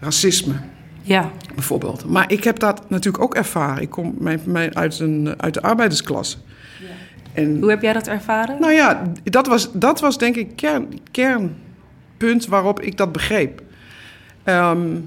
racisme 0.00 0.54
Ja. 1.02 1.30
bijvoorbeeld. 1.54 2.04
Maar 2.04 2.32
ik 2.32 2.44
heb 2.44 2.58
dat 2.58 2.90
natuurlijk 2.90 3.24
ook 3.24 3.34
ervaren. 3.34 3.82
Ik 3.82 3.90
kom 3.90 4.14
mijn, 4.18 4.40
mijn, 4.44 4.76
uit, 4.76 4.98
een, 4.98 5.34
uit 5.36 5.54
de 5.54 5.62
arbeidersklasse. 5.62 6.36
En, 7.32 7.58
Hoe 7.60 7.70
heb 7.70 7.82
jij 7.82 7.92
dat 7.92 8.06
ervaren? 8.06 8.60
nou 8.60 8.72
ja, 8.72 9.02
dat 9.24 9.46
was, 9.46 9.72
dat 9.72 10.00
was 10.00 10.18
denk 10.18 10.36
ik 10.36 10.56
kern, 11.10 11.56
kernpunt 12.16 12.46
waarop 12.46 12.80
ik 12.80 12.96
dat 12.96 13.12
begreep. 13.12 13.62
Ehm, 14.44 15.00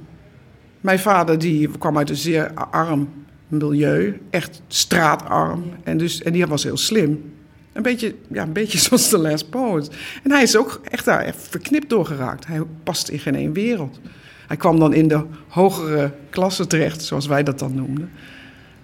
mijn 0.82 1.00
vader 1.00 1.39
die 1.39 1.70
kwam 1.78 1.98
uit 1.98 2.10
een 2.10 2.16
zeer 2.16 2.54
arm 2.54 3.10
milieu, 3.48 4.22
echt 4.30 4.62
straatarm. 4.68 5.63
En, 5.84 5.98
dus, 5.98 6.22
en 6.22 6.34
die 6.34 6.48
was 6.48 6.63
heel 6.63 6.78
slim. 6.78 7.34
Een 7.74 7.82
beetje, 7.82 8.16
ja, 8.30 8.44
een 8.44 8.54
beetje 8.54 8.78
zoals 8.88 9.10
de 9.10 9.18
Last 9.18 9.50
Poet. 9.50 9.89
En 10.24 10.32
hij 10.32 10.42
is 10.42 10.58
ook 10.58 10.82
echt 10.84 11.06
daar 11.06 11.22
echt 11.22 11.48
verknipt 11.50 11.89
door 11.89 12.06
geraakt. 12.06 12.48
Hij 12.48 12.62
past 12.84 13.10
in 13.10 13.20
geen 13.20 13.36
één 13.36 13.54
wereld. 13.54 14.00
Hij 14.48 14.58
kwam 14.58 14.80
dan 14.80 14.94
in 14.94 15.08
de 15.08 15.25
hogere 15.48 16.12
klasse 16.30 16.68
terecht, 16.68 17.04
zoals 17.04 17.28
wij 17.28 17.44
dat 17.44 17.60
dan 17.60 17.75
noemden. 17.75 18.12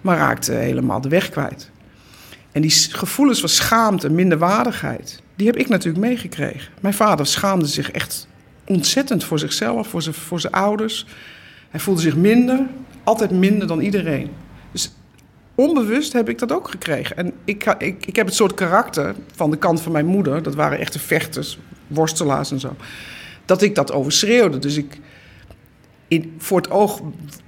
Maar 0.00 0.16
raakte 0.16 0.52
helemaal 0.52 1.00
de 1.00 1.08
weg 1.08 1.28
kwijt. 1.28 1.70
En 2.52 2.62
die 2.62 2.70
gevoelens 2.70 3.40
van 3.40 3.48
schaamte, 3.48 4.10
minderwaardigheid, 4.10 5.22
die 5.36 5.46
heb 5.46 5.56
ik 5.56 5.68
natuurlijk 5.68 6.04
meegekregen. 6.04 6.72
Mijn 6.80 6.94
vader 6.94 7.26
schaamde 7.26 7.66
zich 7.66 7.90
echt 7.90 8.28
ontzettend 8.64 9.24
voor 9.24 9.38
zichzelf, 9.38 9.88
voor 9.88 10.02
zijn, 10.02 10.14
voor 10.14 10.40
zijn 10.40 10.52
ouders. 10.52 11.06
Hij 11.70 11.80
voelde 11.80 12.00
zich 12.00 12.16
minder, 12.16 12.60
altijd 13.04 13.30
minder 13.30 13.66
dan 13.68 13.80
iedereen. 13.80 14.30
Dus 14.72 14.92
onbewust 15.54 16.12
heb 16.12 16.28
ik 16.28 16.38
dat 16.38 16.52
ook 16.52 16.70
gekregen. 16.70 17.16
En 17.16 17.32
ik, 17.44 17.74
ik, 17.78 18.06
ik 18.06 18.16
heb 18.16 18.26
het 18.26 18.34
soort 18.34 18.54
karakter 18.54 19.14
van 19.34 19.50
de 19.50 19.56
kant 19.56 19.80
van 19.80 19.92
mijn 19.92 20.06
moeder, 20.06 20.42
dat 20.42 20.54
waren 20.54 20.78
echte 20.78 20.98
vechters, 20.98 21.58
worstelaars 21.86 22.50
en 22.50 22.60
zo, 22.60 22.76
dat 23.44 23.62
ik 23.62 23.74
dat 23.74 23.92
overschreeuwde. 23.92 24.58
Dus 24.58 24.76
ik, 24.76 24.98
in, 26.08 26.34
voor 26.38 26.56
het 26.56 26.70
oog 26.70 27.00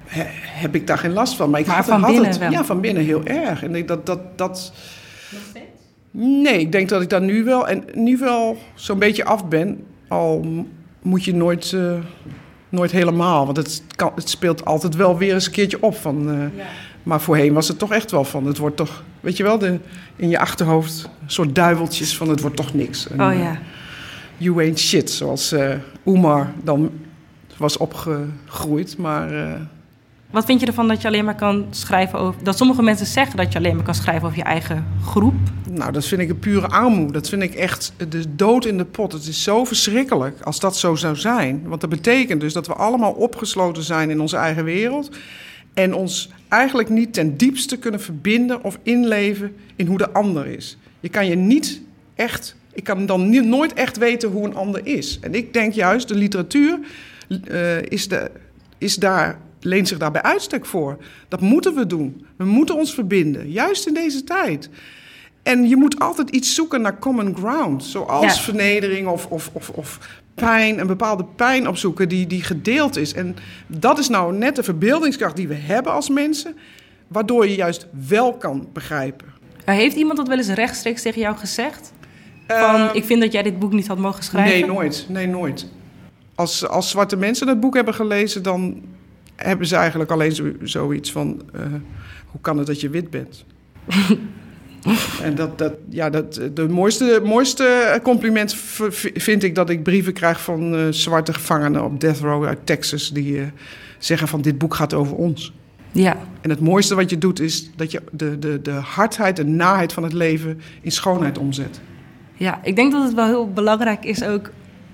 he- 0.04 0.26
heb 0.42 0.74
ik 0.74 0.86
daar 0.86 0.98
geen 0.98 1.12
last 1.12 1.36
van. 1.36 1.50
Maar, 1.50 1.60
ik 1.60 1.66
Maar 1.66 1.76
had, 1.76 1.84
van 1.84 2.00
binnen 2.02 2.38
wel? 2.38 2.50
Ja, 2.50 2.64
van 2.64 2.80
binnen 2.80 3.04
heel 3.04 3.24
erg. 3.24 3.62
En 3.62 3.74
ik, 3.74 3.88
dat, 3.88 4.06
dat, 4.06 4.38
dat, 4.38 4.72
Nee, 6.20 6.60
ik 6.60 6.72
denk 6.72 6.88
dat 6.88 7.02
ik 7.02 7.08
daar 7.08 7.20
nu 7.20 7.44
wel 7.44 7.68
en 7.68 7.84
nu 7.94 8.16
wel 8.16 8.56
zo'n 8.74 8.98
beetje 8.98 9.24
af 9.24 9.48
ben. 9.48 9.84
Al 10.08 10.46
moet 11.02 11.24
je 11.24 11.34
nooit, 11.34 11.72
eh, 11.72 11.92
nooit 12.68 12.90
helemaal, 12.90 13.44
want 13.44 13.56
het, 13.56 13.82
kan, 13.96 14.12
het 14.14 14.28
speelt 14.28 14.64
altijd 14.64 14.96
wel 14.96 15.18
weer 15.18 15.34
eens 15.34 15.46
een 15.46 15.52
keertje 15.52 15.82
op. 15.82 15.96
Van, 15.96 16.30
eh, 16.30 16.62
Maar 17.02 17.20
voorheen 17.20 17.52
was 17.52 17.68
het 17.68 17.78
toch 17.78 17.92
echt 17.92 18.10
wel 18.10 18.24
van, 18.24 18.46
het 18.46 18.58
wordt 18.58 18.76
toch, 18.76 19.02
weet 19.20 19.36
je 19.36 19.42
wel, 19.42 19.58
de, 19.58 19.78
in 20.16 20.28
je 20.28 20.38
achterhoofd 20.38 21.10
een 21.22 21.30
soort 21.30 21.54
duiveltjes 21.54 22.16
van 22.16 22.28
het 22.28 22.40
wordt 22.40 22.56
toch 22.56 22.74
niks. 22.74 23.08
En, 23.08 23.20
Oh 23.20 23.32
eh, 23.32 23.38
ja. 23.38 23.58
You 24.36 24.60
ain't 24.60 24.78
shit, 24.78 25.10
zoals 25.10 25.54
Oemar 26.06 26.52
dan 26.62 26.90
was 27.56 27.76
opgegroeid. 27.76 28.96
Maar 28.96 29.28
Wat 30.30 30.44
vind 30.44 30.60
je 30.60 30.66
ervan 30.66 30.88
dat 30.88 31.02
je 31.02 31.08
alleen 31.08 31.24
maar 31.24 31.34
kan 31.34 31.66
schrijven 31.70 32.18
over... 32.18 32.44
Dat 32.44 32.56
sommige 32.56 32.82
mensen 32.82 33.06
zeggen 33.06 33.36
dat 33.36 33.52
je 33.52 33.58
alleen 33.58 33.74
maar 33.74 33.84
kan 33.84 33.94
schrijven 33.94 34.26
over 34.26 34.38
je 34.38 34.44
eigen 34.44 34.86
groep. 35.02 35.34
Nou, 35.78 35.92
dat 35.92 36.06
vind 36.06 36.20
ik 36.20 36.28
een 36.28 36.38
pure 36.38 36.66
armoede. 36.66 37.12
Dat 37.12 37.28
vind 37.28 37.42
ik 37.42 37.54
echt 37.54 37.92
de 38.08 38.34
dood 38.34 38.64
in 38.64 38.78
de 38.78 38.84
pot. 38.84 39.12
Het 39.12 39.26
is 39.26 39.42
zo 39.42 39.64
verschrikkelijk 39.64 40.40
als 40.40 40.60
dat 40.60 40.76
zo 40.76 40.94
zou 40.94 41.16
zijn. 41.16 41.62
Want 41.68 41.80
dat 41.80 41.90
betekent 41.90 42.40
dus 42.40 42.52
dat 42.52 42.66
we 42.66 42.72
allemaal 42.72 43.12
opgesloten 43.12 43.82
zijn 43.82 44.10
in 44.10 44.20
onze 44.20 44.36
eigen 44.36 44.64
wereld. 44.64 45.10
En 45.74 45.94
ons 45.94 46.30
eigenlijk 46.48 46.88
niet 46.88 47.12
ten 47.12 47.36
diepste 47.36 47.78
kunnen 47.78 48.00
verbinden 48.00 48.64
of 48.64 48.78
inleven 48.82 49.54
in 49.76 49.86
hoe 49.86 49.98
de 49.98 50.10
ander 50.10 50.46
is. 50.46 50.76
Je 51.00 51.08
kan 51.08 51.26
je 51.26 51.34
niet 51.34 51.80
echt. 52.14 52.56
Ik 52.72 52.84
kan 52.84 53.06
dan 53.06 53.48
nooit 53.48 53.72
echt 53.72 53.96
weten 53.96 54.28
hoe 54.28 54.46
een 54.46 54.54
ander 54.54 54.86
is. 54.86 55.18
En 55.20 55.34
ik 55.34 55.52
denk 55.52 55.72
juist, 55.72 56.08
de 56.08 56.14
literatuur 56.14 56.78
eh, 57.44 57.82
is, 57.82 58.08
de, 58.08 58.30
is 58.78 58.96
daar, 58.96 59.38
leent 59.60 59.88
zich 59.88 59.98
daar 59.98 60.10
bij 60.10 60.22
uitstek 60.22 60.66
voor. 60.66 60.96
Dat 61.28 61.40
moeten 61.40 61.74
we 61.74 61.86
doen. 61.86 62.26
We 62.36 62.44
moeten 62.44 62.74
ons 62.74 62.94
verbinden, 62.94 63.50
juist 63.50 63.86
in 63.86 63.94
deze 63.94 64.24
tijd. 64.24 64.68
En 65.48 65.68
je 65.68 65.76
moet 65.76 65.98
altijd 65.98 66.30
iets 66.30 66.54
zoeken 66.54 66.80
naar 66.80 66.98
common 66.98 67.36
ground. 67.36 67.84
Zoals 67.84 68.24
Ja. 68.36 68.42
vernedering 68.42 69.06
of, 69.08 69.26
of, 69.26 69.50
of, 69.52 69.68
of 69.70 69.98
pijn, 70.34 70.78
een 70.80 70.86
bepaalde 70.86 71.24
pijn 71.24 71.68
opzoeken 71.68 72.08
die, 72.08 72.26
die 72.26 72.42
gedeeld 72.42 72.96
is. 72.96 73.12
En 73.14 73.36
dat 73.66 73.98
is 73.98 74.08
nou 74.08 74.34
net 74.34 74.56
de 74.56 74.62
verbeeldingskracht 74.62 75.36
die 75.36 75.48
we 75.48 75.54
hebben 75.54 75.92
als 75.92 76.08
mensen, 76.08 76.56
waardoor 77.06 77.48
je 77.48 77.54
juist 77.54 77.86
wel 78.08 78.36
kan 78.36 78.68
begrijpen. 78.72 79.26
Heeft 79.64 79.96
iemand 79.96 80.16
dat 80.18 80.28
wel 80.28 80.36
eens 80.36 80.48
rechtstreeks 80.48 81.02
tegen 81.02 81.20
jou 81.20 81.36
gezegd? 81.36 81.92
Van, 82.46 82.56
Ehm, 82.80 82.96
ik 82.96 83.04
vind 83.04 83.20
dat 83.20 83.32
jij 83.32 83.42
dit 83.42 83.58
boek 83.58 83.72
niet 83.72 83.86
had 83.86 83.98
mogen 83.98 84.22
schrijven? 84.24 84.58
Nee, 84.60 84.66
nooit. 84.66 85.06
Nee, 85.08 85.26
nooit. 85.26 85.66
Als, 86.34 86.66
als 86.68 86.90
zwarte 86.90 87.16
mensen 87.16 87.48
het 87.48 87.60
boek 87.60 87.74
hebben 87.74 87.94
gelezen, 87.94 88.42
dan 88.42 88.82
hebben 89.36 89.66
ze 89.66 89.76
eigenlijk 89.76 90.10
alleen 90.10 90.32
zo, 90.32 90.52
zoiets 90.62 91.12
van: 91.12 91.42
eh, 91.54 91.60
hoe 92.26 92.40
kan 92.40 92.58
het 92.58 92.66
dat 92.66 92.80
je 92.80 92.90
wit 92.90 93.10
bent? 93.10 93.44
en 95.22 95.34
dat, 95.34 95.58
dat, 95.58 95.72
ja, 95.88 96.10
dat, 96.10 96.40
de 96.54 96.68
mooiste, 96.68 97.20
mooiste 97.24 98.00
compliment 98.02 98.56
vind 99.14 99.42
ik 99.42 99.54
dat 99.54 99.70
ik 99.70 99.82
brieven 99.82 100.12
krijg 100.12 100.40
van 100.40 100.74
eh, 100.74 100.80
zwarte 100.90 101.32
gevangenen 101.32 101.84
op 101.84 102.00
death 102.00 102.18
row 102.18 102.44
uit 102.44 102.58
Texas. 102.64 103.10
die 103.10 103.40
eh, 103.40 103.46
zeggen: 103.98 104.28
van 104.28 104.42
dit 104.42 104.58
boek 104.58 104.74
gaat 104.74 104.94
over 104.94 105.16
ons. 105.16 105.52
Ja. 105.92 106.16
En 106.40 106.50
het 106.50 106.60
mooiste 106.60 106.94
wat 106.94 107.10
je 107.10 107.18
doet 107.18 107.40
is 107.40 107.70
dat 107.76 107.90
je 107.90 108.02
de, 108.12 108.38
de, 108.38 108.62
de 108.62 108.70
hardheid 108.70 109.38
en 109.38 109.56
naheid 109.56 109.92
van 109.92 110.02
het 110.02 110.12
leven 110.12 110.60
in 110.80 110.92
schoonheid 110.92 111.38
omzet. 111.38 111.80
Ja, 112.34 112.60
ik 112.62 112.76
denk 112.76 112.92
dat 112.92 113.04
het 113.04 113.14
wel 113.14 113.26
heel 113.26 113.52
belangrijk 113.52 114.04
is 114.04 114.24
ook 114.24 114.50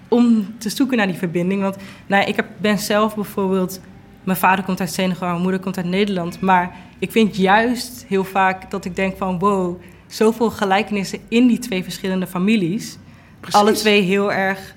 om 0.09 0.55
te 0.59 0.69
zoeken 0.69 0.97
naar 0.97 1.07
die 1.07 1.17
verbinding. 1.17 1.62
Want 1.62 1.76
nou, 2.07 2.29
ik 2.29 2.37
heb, 2.37 2.47
ben 2.61 2.79
zelf 2.79 3.14
bijvoorbeeld... 3.14 3.81
Mijn 4.25 4.38
vader 4.38 4.64
komt 4.64 4.81
uit 4.81 4.93
Senegal, 4.93 5.28
mijn 5.28 5.43
moeder 5.43 5.61
komt 5.61 5.76
uit 5.76 5.87
Nederland. 5.87 6.40
Maar 6.40 6.76
ik 6.99 7.11
vind 7.11 7.37
juist 7.37 8.04
heel 8.09 8.25
vaak 8.25 8.71
dat 8.71 8.85
ik 8.85 8.97
denk 8.97 9.16
van... 9.16 9.38
wow, 9.38 9.81
zoveel 10.07 10.50
gelijkenissen 10.50 11.19
in 11.28 11.47
die 11.47 11.59
twee 11.59 11.83
verschillende 11.83 12.26
families. 12.26 12.99
Precies. 13.40 13.61
Alle 13.61 13.73
twee 13.73 14.00
heel 14.00 14.33
erg... 14.33 14.75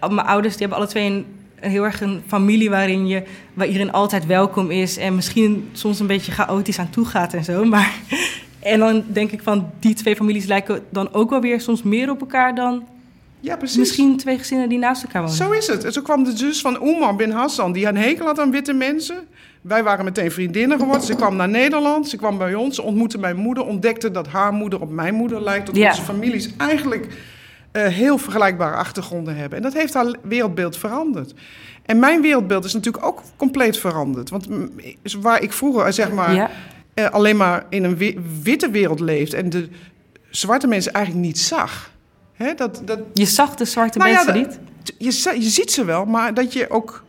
Mijn 0.00 0.26
ouders 0.26 0.56
die 0.56 0.60
hebben 0.66 0.78
alle 0.78 0.92
twee 0.92 1.10
een, 1.10 1.26
een 1.60 1.70
heel 1.70 1.84
erg 1.84 2.00
een 2.00 2.22
familie 2.26 2.70
waarin, 2.70 3.06
je, 3.06 3.22
waar 3.54 3.66
iedereen 3.66 3.92
altijd 3.92 4.26
welkom 4.26 4.70
is. 4.70 4.96
En 4.96 5.14
misschien 5.14 5.68
soms 5.72 6.00
een 6.00 6.06
beetje 6.06 6.32
chaotisch 6.32 6.78
aan 6.78 6.90
toe 6.90 7.04
gaat 7.04 7.34
en 7.34 7.44
zo. 7.44 7.64
Maar, 7.64 7.94
en 8.60 8.78
dan 8.78 9.04
denk 9.06 9.30
ik 9.30 9.42
van 9.42 9.70
die 9.78 9.94
twee 9.94 10.16
families 10.16 10.46
lijken 10.46 10.82
dan 10.90 11.12
ook 11.12 11.30
wel 11.30 11.40
weer 11.40 11.60
soms 11.60 11.82
meer 11.82 12.10
op 12.10 12.20
elkaar 12.20 12.54
dan 12.54 12.84
Ja, 13.40 13.56
precies. 13.56 13.76
misschien 13.78 14.16
twee 14.16 14.38
gezinnen 14.38 14.68
die 14.68 14.78
naast 14.78 15.02
elkaar 15.02 15.22
wonen. 15.22 15.36
Zo 15.36 15.50
is 15.50 15.66
het. 15.66 15.84
En 15.84 15.92
zo 15.92 16.02
kwam 16.02 16.24
de 16.24 16.36
zus 16.36 16.60
van 16.60 16.82
Oemar 16.82 17.16
bin 17.16 17.30
Hassan, 17.30 17.72
die 17.72 17.86
een 17.86 17.96
hekel 17.96 18.26
had 18.26 18.38
aan 18.38 18.50
witte 18.50 18.72
mensen. 18.72 19.16
Wij 19.60 19.82
waren 19.82 20.04
meteen 20.04 20.30
vriendinnen 20.30 20.78
geworden. 20.78 21.02
Ze 21.06 21.14
kwam 21.14 21.36
naar 21.36 21.48
Nederland, 21.48 22.08
ze 22.08 22.16
kwam 22.16 22.38
bij 22.38 22.54
ons, 22.54 22.74
ze 22.74 22.82
ontmoette 22.82 23.18
mijn 23.18 23.36
moeder, 23.36 23.64
ontdekte 23.64 24.10
dat 24.10 24.26
haar 24.28 24.52
moeder 24.52 24.80
op 24.80 24.90
mijn 24.90 25.14
moeder 25.14 25.42
lijkt. 25.42 25.66
Dat 25.66 25.76
Ja. 25.76 25.88
onze 25.88 26.02
families 26.02 26.50
eigenlijk 26.56 27.06
eh, 27.72 27.86
heel 27.86 28.18
vergelijkbare 28.18 28.76
achtergronden 28.76 29.36
hebben. 29.36 29.56
En 29.58 29.62
dat 29.64 29.72
heeft 29.72 29.94
haar 29.94 30.14
wereldbeeld 30.22 30.76
veranderd. 30.76 31.34
En 31.86 31.98
mijn 31.98 32.20
wereldbeeld 32.20 32.64
is 32.64 32.72
natuurlijk 32.72 33.04
ook 33.06 33.22
compleet 33.36 33.78
veranderd. 33.78 34.30
Want 34.30 34.48
mm, 34.48 34.70
waar 35.20 35.42
ik 35.42 35.52
vroeger, 35.52 35.84
eh, 35.86 35.92
zeg 35.92 36.12
maar, 36.12 36.34
Ja, 36.34 36.50
eh, 36.94 37.10
alleen 37.10 37.36
maar 37.36 37.66
in 37.68 37.84
een 37.84 37.96
wi- 37.96 38.18
witte 38.42 38.70
wereld 38.70 39.00
leefde 39.00 39.36
en 39.36 39.50
de 39.50 39.68
zwarte 40.30 40.66
mensen 40.66 40.92
eigenlijk 40.92 41.26
niet 41.26 41.38
zag. 41.38 41.90
Hè, 42.44 42.54
dat, 42.54 42.82
dat, 42.84 42.98
je 43.14 43.26
zag 43.26 43.54
de 43.54 43.64
zwarte 43.64 43.98
Nou 43.98 44.10
ja, 44.10 44.24
mensen 44.24 44.42
dat- 44.42 44.58
niet. 44.98 45.14
je, 45.24 45.40
je 45.40 45.48
ziet 45.48 45.72
ze 45.72 45.84
wel, 45.84 46.04
maar 46.04 46.34
dat 46.34 46.52
je 46.52 46.70
ook. 46.70 47.04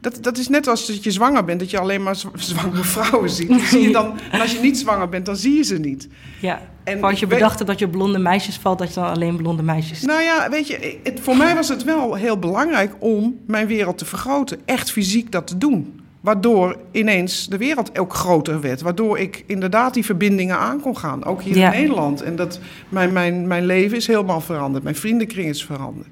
Dat, 0.00 0.18
dat 0.20 0.38
is 0.38 0.48
net 0.48 0.66
als 0.68 0.86
dat 0.86 1.04
je 1.04 1.10
zwanger 1.10 1.44
bent, 1.44 1.60
dat 1.60 1.70
je 1.70 1.78
alleen 1.78 2.02
maar 2.02 2.16
zw- 2.16 2.36
zwangere 2.52 2.84
vrouwen 2.84 3.30
ziet. 3.30 3.60
Zie 3.62 3.80
je 3.80 3.90
dan, 3.92 4.18
en 4.30 4.40
als 4.40 4.52
je 4.52 4.58
niet 4.60 4.78
zwanger 4.78 5.08
bent, 5.08 5.26
dan 5.26 5.36
zie 5.36 5.56
je 5.56 5.62
ze 5.62 5.78
niet. 5.78 6.08
Ja. 6.40 6.60
En 6.84 7.02
als 7.02 7.20
je 7.20 7.26
bedacht 7.26 7.54
hebt 7.58 7.70
dat 7.70 7.78
je 7.78 7.88
blonde 7.88 8.18
meisjes 8.18 8.56
valt, 8.58 8.78
dat 8.78 8.88
je 8.88 8.94
dan 8.94 9.10
alleen 9.10 9.36
blonde 9.36 9.62
meisjes 9.62 9.98
ziet. 9.98 10.08
Nou 10.08 10.22
ja, 10.22 10.50
weet 10.50 10.66
je, 10.66 10.98
het, 11.02 11.20
voor 11.20 11.36
mij 11.36 11.54
was 11.54 11.68
het 11.68 11.84
wel 11.84 12.14
heel 12.14 12.38
belangrijk 12.38 12.92
om 12.98 13.36
mijn 13.46 13.66
wereld 13.66 13.98
te 13.98 14.04
vergroten. 14.04 14.60
Echt 14.64 14.90
fysiek 14.90 15.32
dat 15.32 15.46
te 15.46 15.58
doen. 15.58 16.00
Waardoor 16.22 16.76
ineens 16.90 17.48
de 17.48 17.56
wereld 17.56 17.98
ook 17.98 18.14
groter 18.14 18.60
werd. 18.60 18.80
Waardoor 18.80 19.18
ik 19.18 19.44
inderdaad 19.46 19.94
die 19.94 20.04
verbindingen 20.04 20.58
aan 20.58 20.80
kon 20.80 20.96
gaan. 20.96 21.24
Ook 21.24 21.42
hier 21.42 21.56
Ja. 21.56 21.72
in 21.72 21.80
Nederland. 21.80 22.22
En 22.22 22.36
dat 22.36 22.60
mijn, 22.88 23.12
mijn, 23.12 23.46
mijn 23.46 23.66
leven 23.66 23.96
is 23.96 24.06
helemaal 24.06 24.40
veranderd. 24.40 24.84
Mijn 24.84 24.96
vriendenkring 24.96 25.48
is 25.48 25.64
veranderd. 25.64 26.08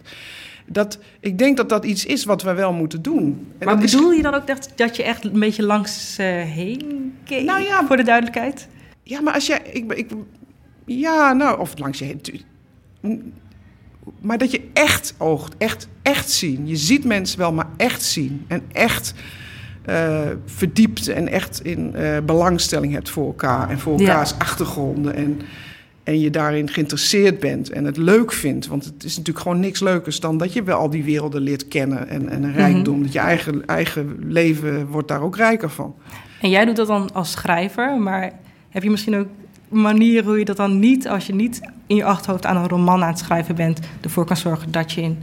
Dat, 0.67 0.99
ik 1.21 1.39
denk 1.39 1.57
dat 1.57 1.69
dat 1.69 1.85
iets 1.85 2.07
is 2.07 2.25
wat 2.25 2.43
we 2.43 2.53
wel 2.55 2.73
moeten 2.73 3.03
doen. 3.03 3.47
En 3.59 3.67
maar 3.67 3.83
is- 3.83 3.93
bedoel 3.93 4.13
je 4.13 4.23
dan 4.23 4.35
ook 4.35 4.47
dat, 4.47 4.73
dat 4.77 4.97
je 4.97 5.03
echt 5.03 5.25
een 5.25 5.39
beetje 5.41 5.63
langs 5.63 6.17
eh, 6.19 6.27
heen 6.27 7.13
keek? 7.25 7.45
Nou 7.45 7.63
ja. 7.63 7.87
Voor 7.87 7.97
de 7.97 8.03
duidelijkheid. 8.05 8.69
Ja, 9.03 9.21
maar 9.21 9.35
als 9.35 9.47
jij. 9.47 9.61
Ik, 9.73 9.93
ik, 9.93 10.11
ja, 10.87 11.33
nou, 11.33 11.61
of 11.61 11.79
langs 11.79 11.99
je 11.99 12.05
heen. 13.01 13.33
maar 14.21 14.39
dat 14.39 14.51
je 14.51 14.69
echt 14.73 15.15
oogt, 15.19 15.55
echt, 15.59 15.89
echt 16.03 16.31
zien. 16.31 16.67
Je 16.67 16.77
ziet 16.77 17.05
mensen 17.05 17.39
wel, 17.39 17.53
maar 17.53 17.69
echt 17.77 18.03
zien. 18.03 18.45
En 18.49 18.63
echt 18.73 19.15
uh, 19.89 20.21
verdiept 20.45 21.09
en 21.09 21.29
echt 21.29 21.65
in 21.65 21.95
uh, 21.97 22.19
belangstelling 22.27 22.93
hebt 22.93 23.11
voor 23.11 23.27
elkaar 23.27 23.71
en 23.71 23.79
voor 23.79 23.99
elkaars 23.99 24.39
achtergronden. 24.39 25.15
En, 25.15 25.41
en 26.03 26.21
je 26.21 26.31
daarin 26.31 26.69
geïnteresseerd 26.69 27.39
bent 27.39 27.71
en 27.71 27.85
het 27.85 27.97
leuk 27.97 28.33
vindt. 28.33 28.67
Want 28.67 28.85
het 28.85 29.05
is 29.05 29.17
natuurlijk 29.17 29.45
gewoon 29.45 29.61
niks 29.61 29.81
leukers 29.81 30.21
dan 30.21 30.39
dat 30.39 30.53
je 30.53 30.63
wel 30.63 30.79
al 30.79 30.91
die 30.91 31.05
werelden 31.05 31.41
leert 31.41 31.69
kennen 31.69 32.09
en, 32.09 32.29
en 32.29 32.43
een 32.43 32.53
rijkdom. 32.53 32.95
Mhm. 32.95 33.03
Dat 33.03 33.13
je 33.13 33.19
eigen, 33.19 33.67
eigen 33.67 34.17
leven 34.29 34.87
wordt 34.87 35.09
daar 35.09 35.23
ook 35.23 35.37
rijker 35.37 35.71
van. 35.71 35.95
En 36.41 36.51
jij 36.51 36.65
doet 36.65 36.77
dat 36.77 36.87
dan 36.87 37.13
als 37.13 37.31
schrijver, 37.31 37.99
maar 37.99 38.33
heb 38.69 38.83
je 38.83 38.91
misschien 38.91 39.17
ook 39.17 39.29
manieren 39.69 40.25
hoe 40.25 40.39
je 40.39 40.45
dat 40.45 40.57
dan 40.57 40.79
niet, 40.79 41.09
als 41.09 41.27
je 41.27 41.35
niet 41.35 41.61
in 41.87 41.97
je 41.97 42.05
achterhoofd 42.05 42.47
aan 42.47 42.57
een 42.57 42.69
roman 42.69 43.03
aan 43.03 43.09
het 43.09 43.19
schrijven 43.19 43.55
bent, 43.55 43.81
ervoor 44.01 44.25
kan 44.25 44.37
zorgen 44.37 44.71
dat 44.71 44.93
je 44.93 45.03
in 45.03 45.19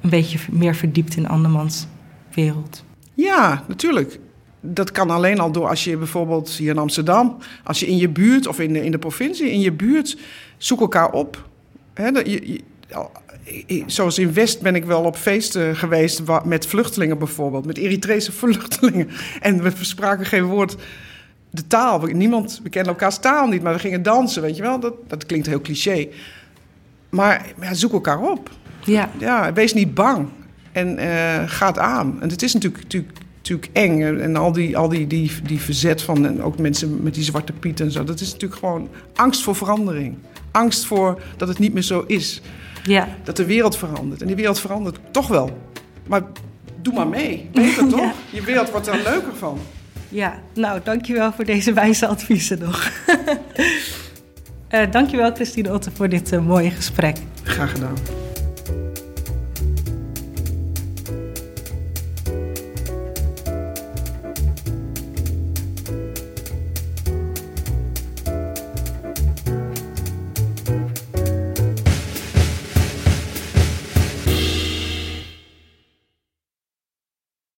een 0.00 0.10
beetje 0.10 0.38
meer 0.50 0.74
verdiept 0.74 1.16
in 1.16 1.28
andermans 1.28 1.86
wereld? 2.34 2.84
Ja, 3.20 3.64
natuurlijk. 3.68 4.18
Dat 4.60 4.92
kan 4.92 5.10
alleen 5.10 5.40
al 5.40 5.52
door 5.52 5.68
als 5.68 5.84
je 5.84 5.96
bijvoorbeeld 5.96 6.50
hier 6.50 6.70
in 6.70 6.78
Amsterdam, 6.78 7.36
als 7.64 7.80
je 7.80 7.86
in 7.86 7.96
je 7.96 8.08
buurt 8.08 8.46
of 8.46 8.60
in 8.60 8.72
de, 8.72 8.84
in 8.84 8.90
de 8.90 8.98
provincie, 8.98 9.50
in 9.50 9.60
je 9.60 9.72
buurt, 9.72 10.16
zoek 10.58 10.80
elkaar 10.80 11.12
op. 11.12 11.48
je, 11.94 12.60
zoals 13.86 14.18
in 14.18 14.32
West 14.32 14.62
ben 14.62 14.74
ik 14.74 14.84
wel 14.84 15.02
op 15.02 15.16
feesten 15.16 15.76
geweest 15.76 16.22
met 16.44 16.66
vluchtelingen 16.66 17.18
bijvoorbeeld, 17.18 17.66
met 17.66 17.78
Eritrese 17.78 18.32
vluchtelingen. 18.32 19.08
En 19.40 19.62
we 19.62 19.72
spraken 19.80 20.26
geen 20.26 20.44
woord 20.44 20.76
de 21.50 21.66
taal. 21.66 22.00
Niemand, 22.00 22.60
we 22.62 22.68
kennen 22.68 22.92
elkaars 22.92 23.18
taal 23.18 23.46
niet, 23.46 23.62
maar 23.62 23.72
we 23.72 23.78
gingen 23.78 24.02
dansen, 24.02 24.42
weet 24.42 24.56
je 24.56 24.62
wel. 24.62 24.80
Dat, 24.80 24.94
dat 25.06 25.26
klinkt 25.26 25.46
heel 25.46 25.60
cliché. 25.60 26.08
Maar 27.08 27.46
ja, 27.60 27.74
zoek 27.74 27.92
elkaar 27.92 28.20
op. 28.20 28.50
Ja. 28.84 29.10
ja 29.18 29.52
wees 29.52 29.74
niet 29.74 29.94
bang. 29.94 30.28
En 30.72 31.00
uh, 31.00 31.42
gaat 31.46 31.78
aan. 31.78 32.22
En 32.22 32.28
het 32.28 32.42
is 32.42 32.52
natuurlijk, 32.52 32.82
natuurlijk, 32.82 33.18
natuurlijk 33.36 33.70
eng. 33.72 34.02
En 34.20 34.36
al 34.36 34.52
die, 34.52 34.76
al 34.76 34.88
die, 34.88 35.06
die, 35.06 35.30
die 35.42 35.60
verzet 35.60 36.02
van 36.02 36.26
en 36.26 36.42
ook 36.42 36.58
mensen 36.58 37.02
met 37.02 37.14
die 37.14 37.24
zwarte 37.24 37.52
piet 37.52 37.80
en 37.80 37.90
zo. 37.90 38.04
Dat 38.04 38.20
is 38.20 38.32
natuurlijk 38.32 38.60
gewoon 38.60 38.88
angst 39.14 39.42
voor 39.42 39.56
verandering. 39.56 40.16
Angst 40.50 40.86
voor 40.86 41.22
dat 41.36 41.48
het 41.48 41.58
niet 41.58 41.72
meer 41.72 41.82
zo 41.82 42.04
is. 42.06 42.40
Ja. 42.82 43.08
Dat 43.24 43.36
de 43.36 43.44
wereld 43.44 43.76
verandert. 43.76 44.20
En 44.20 44.26
die 44.26 44.36
wereld 44.36 44.60
verandert 44.60 44.98
toch 45.10 45.28
wel. 45.28 45.58
Maar 46.06 46.22
doe 46.82 46.94
maar 46.94 47.08
mee. 47.08 47.48
Beter 47.52 47.88
toch? 47.96 48.12
Je 48.30 48.42
wereld 48.42 48.70
wordt 48.70 48.86
er 48.86 49.00
leuker 49.04 49.36
van. 49.38 49.58
Ja, 50.08 50.38
nou, 50.54 50.80
dankjewel 50.84 51.32
voor 51.32 51.44
deze 51.44 51.72
wijze 51.72 52.06
adviezen 52.06 52.58
nog. 52.58 52.90
uh, 54.70 54.90
dankjewel 54.90 55.34
Christine 55.34 55.72
Otte 55.72 55.90
voor 55.90 56.08
dit 56.08 56.32
uh, 56.32 56.46
mooie 56.46 56.70
gesprek. 56.70 57.16
Graag 57.42 57.70
gedaan. 57.70 58.19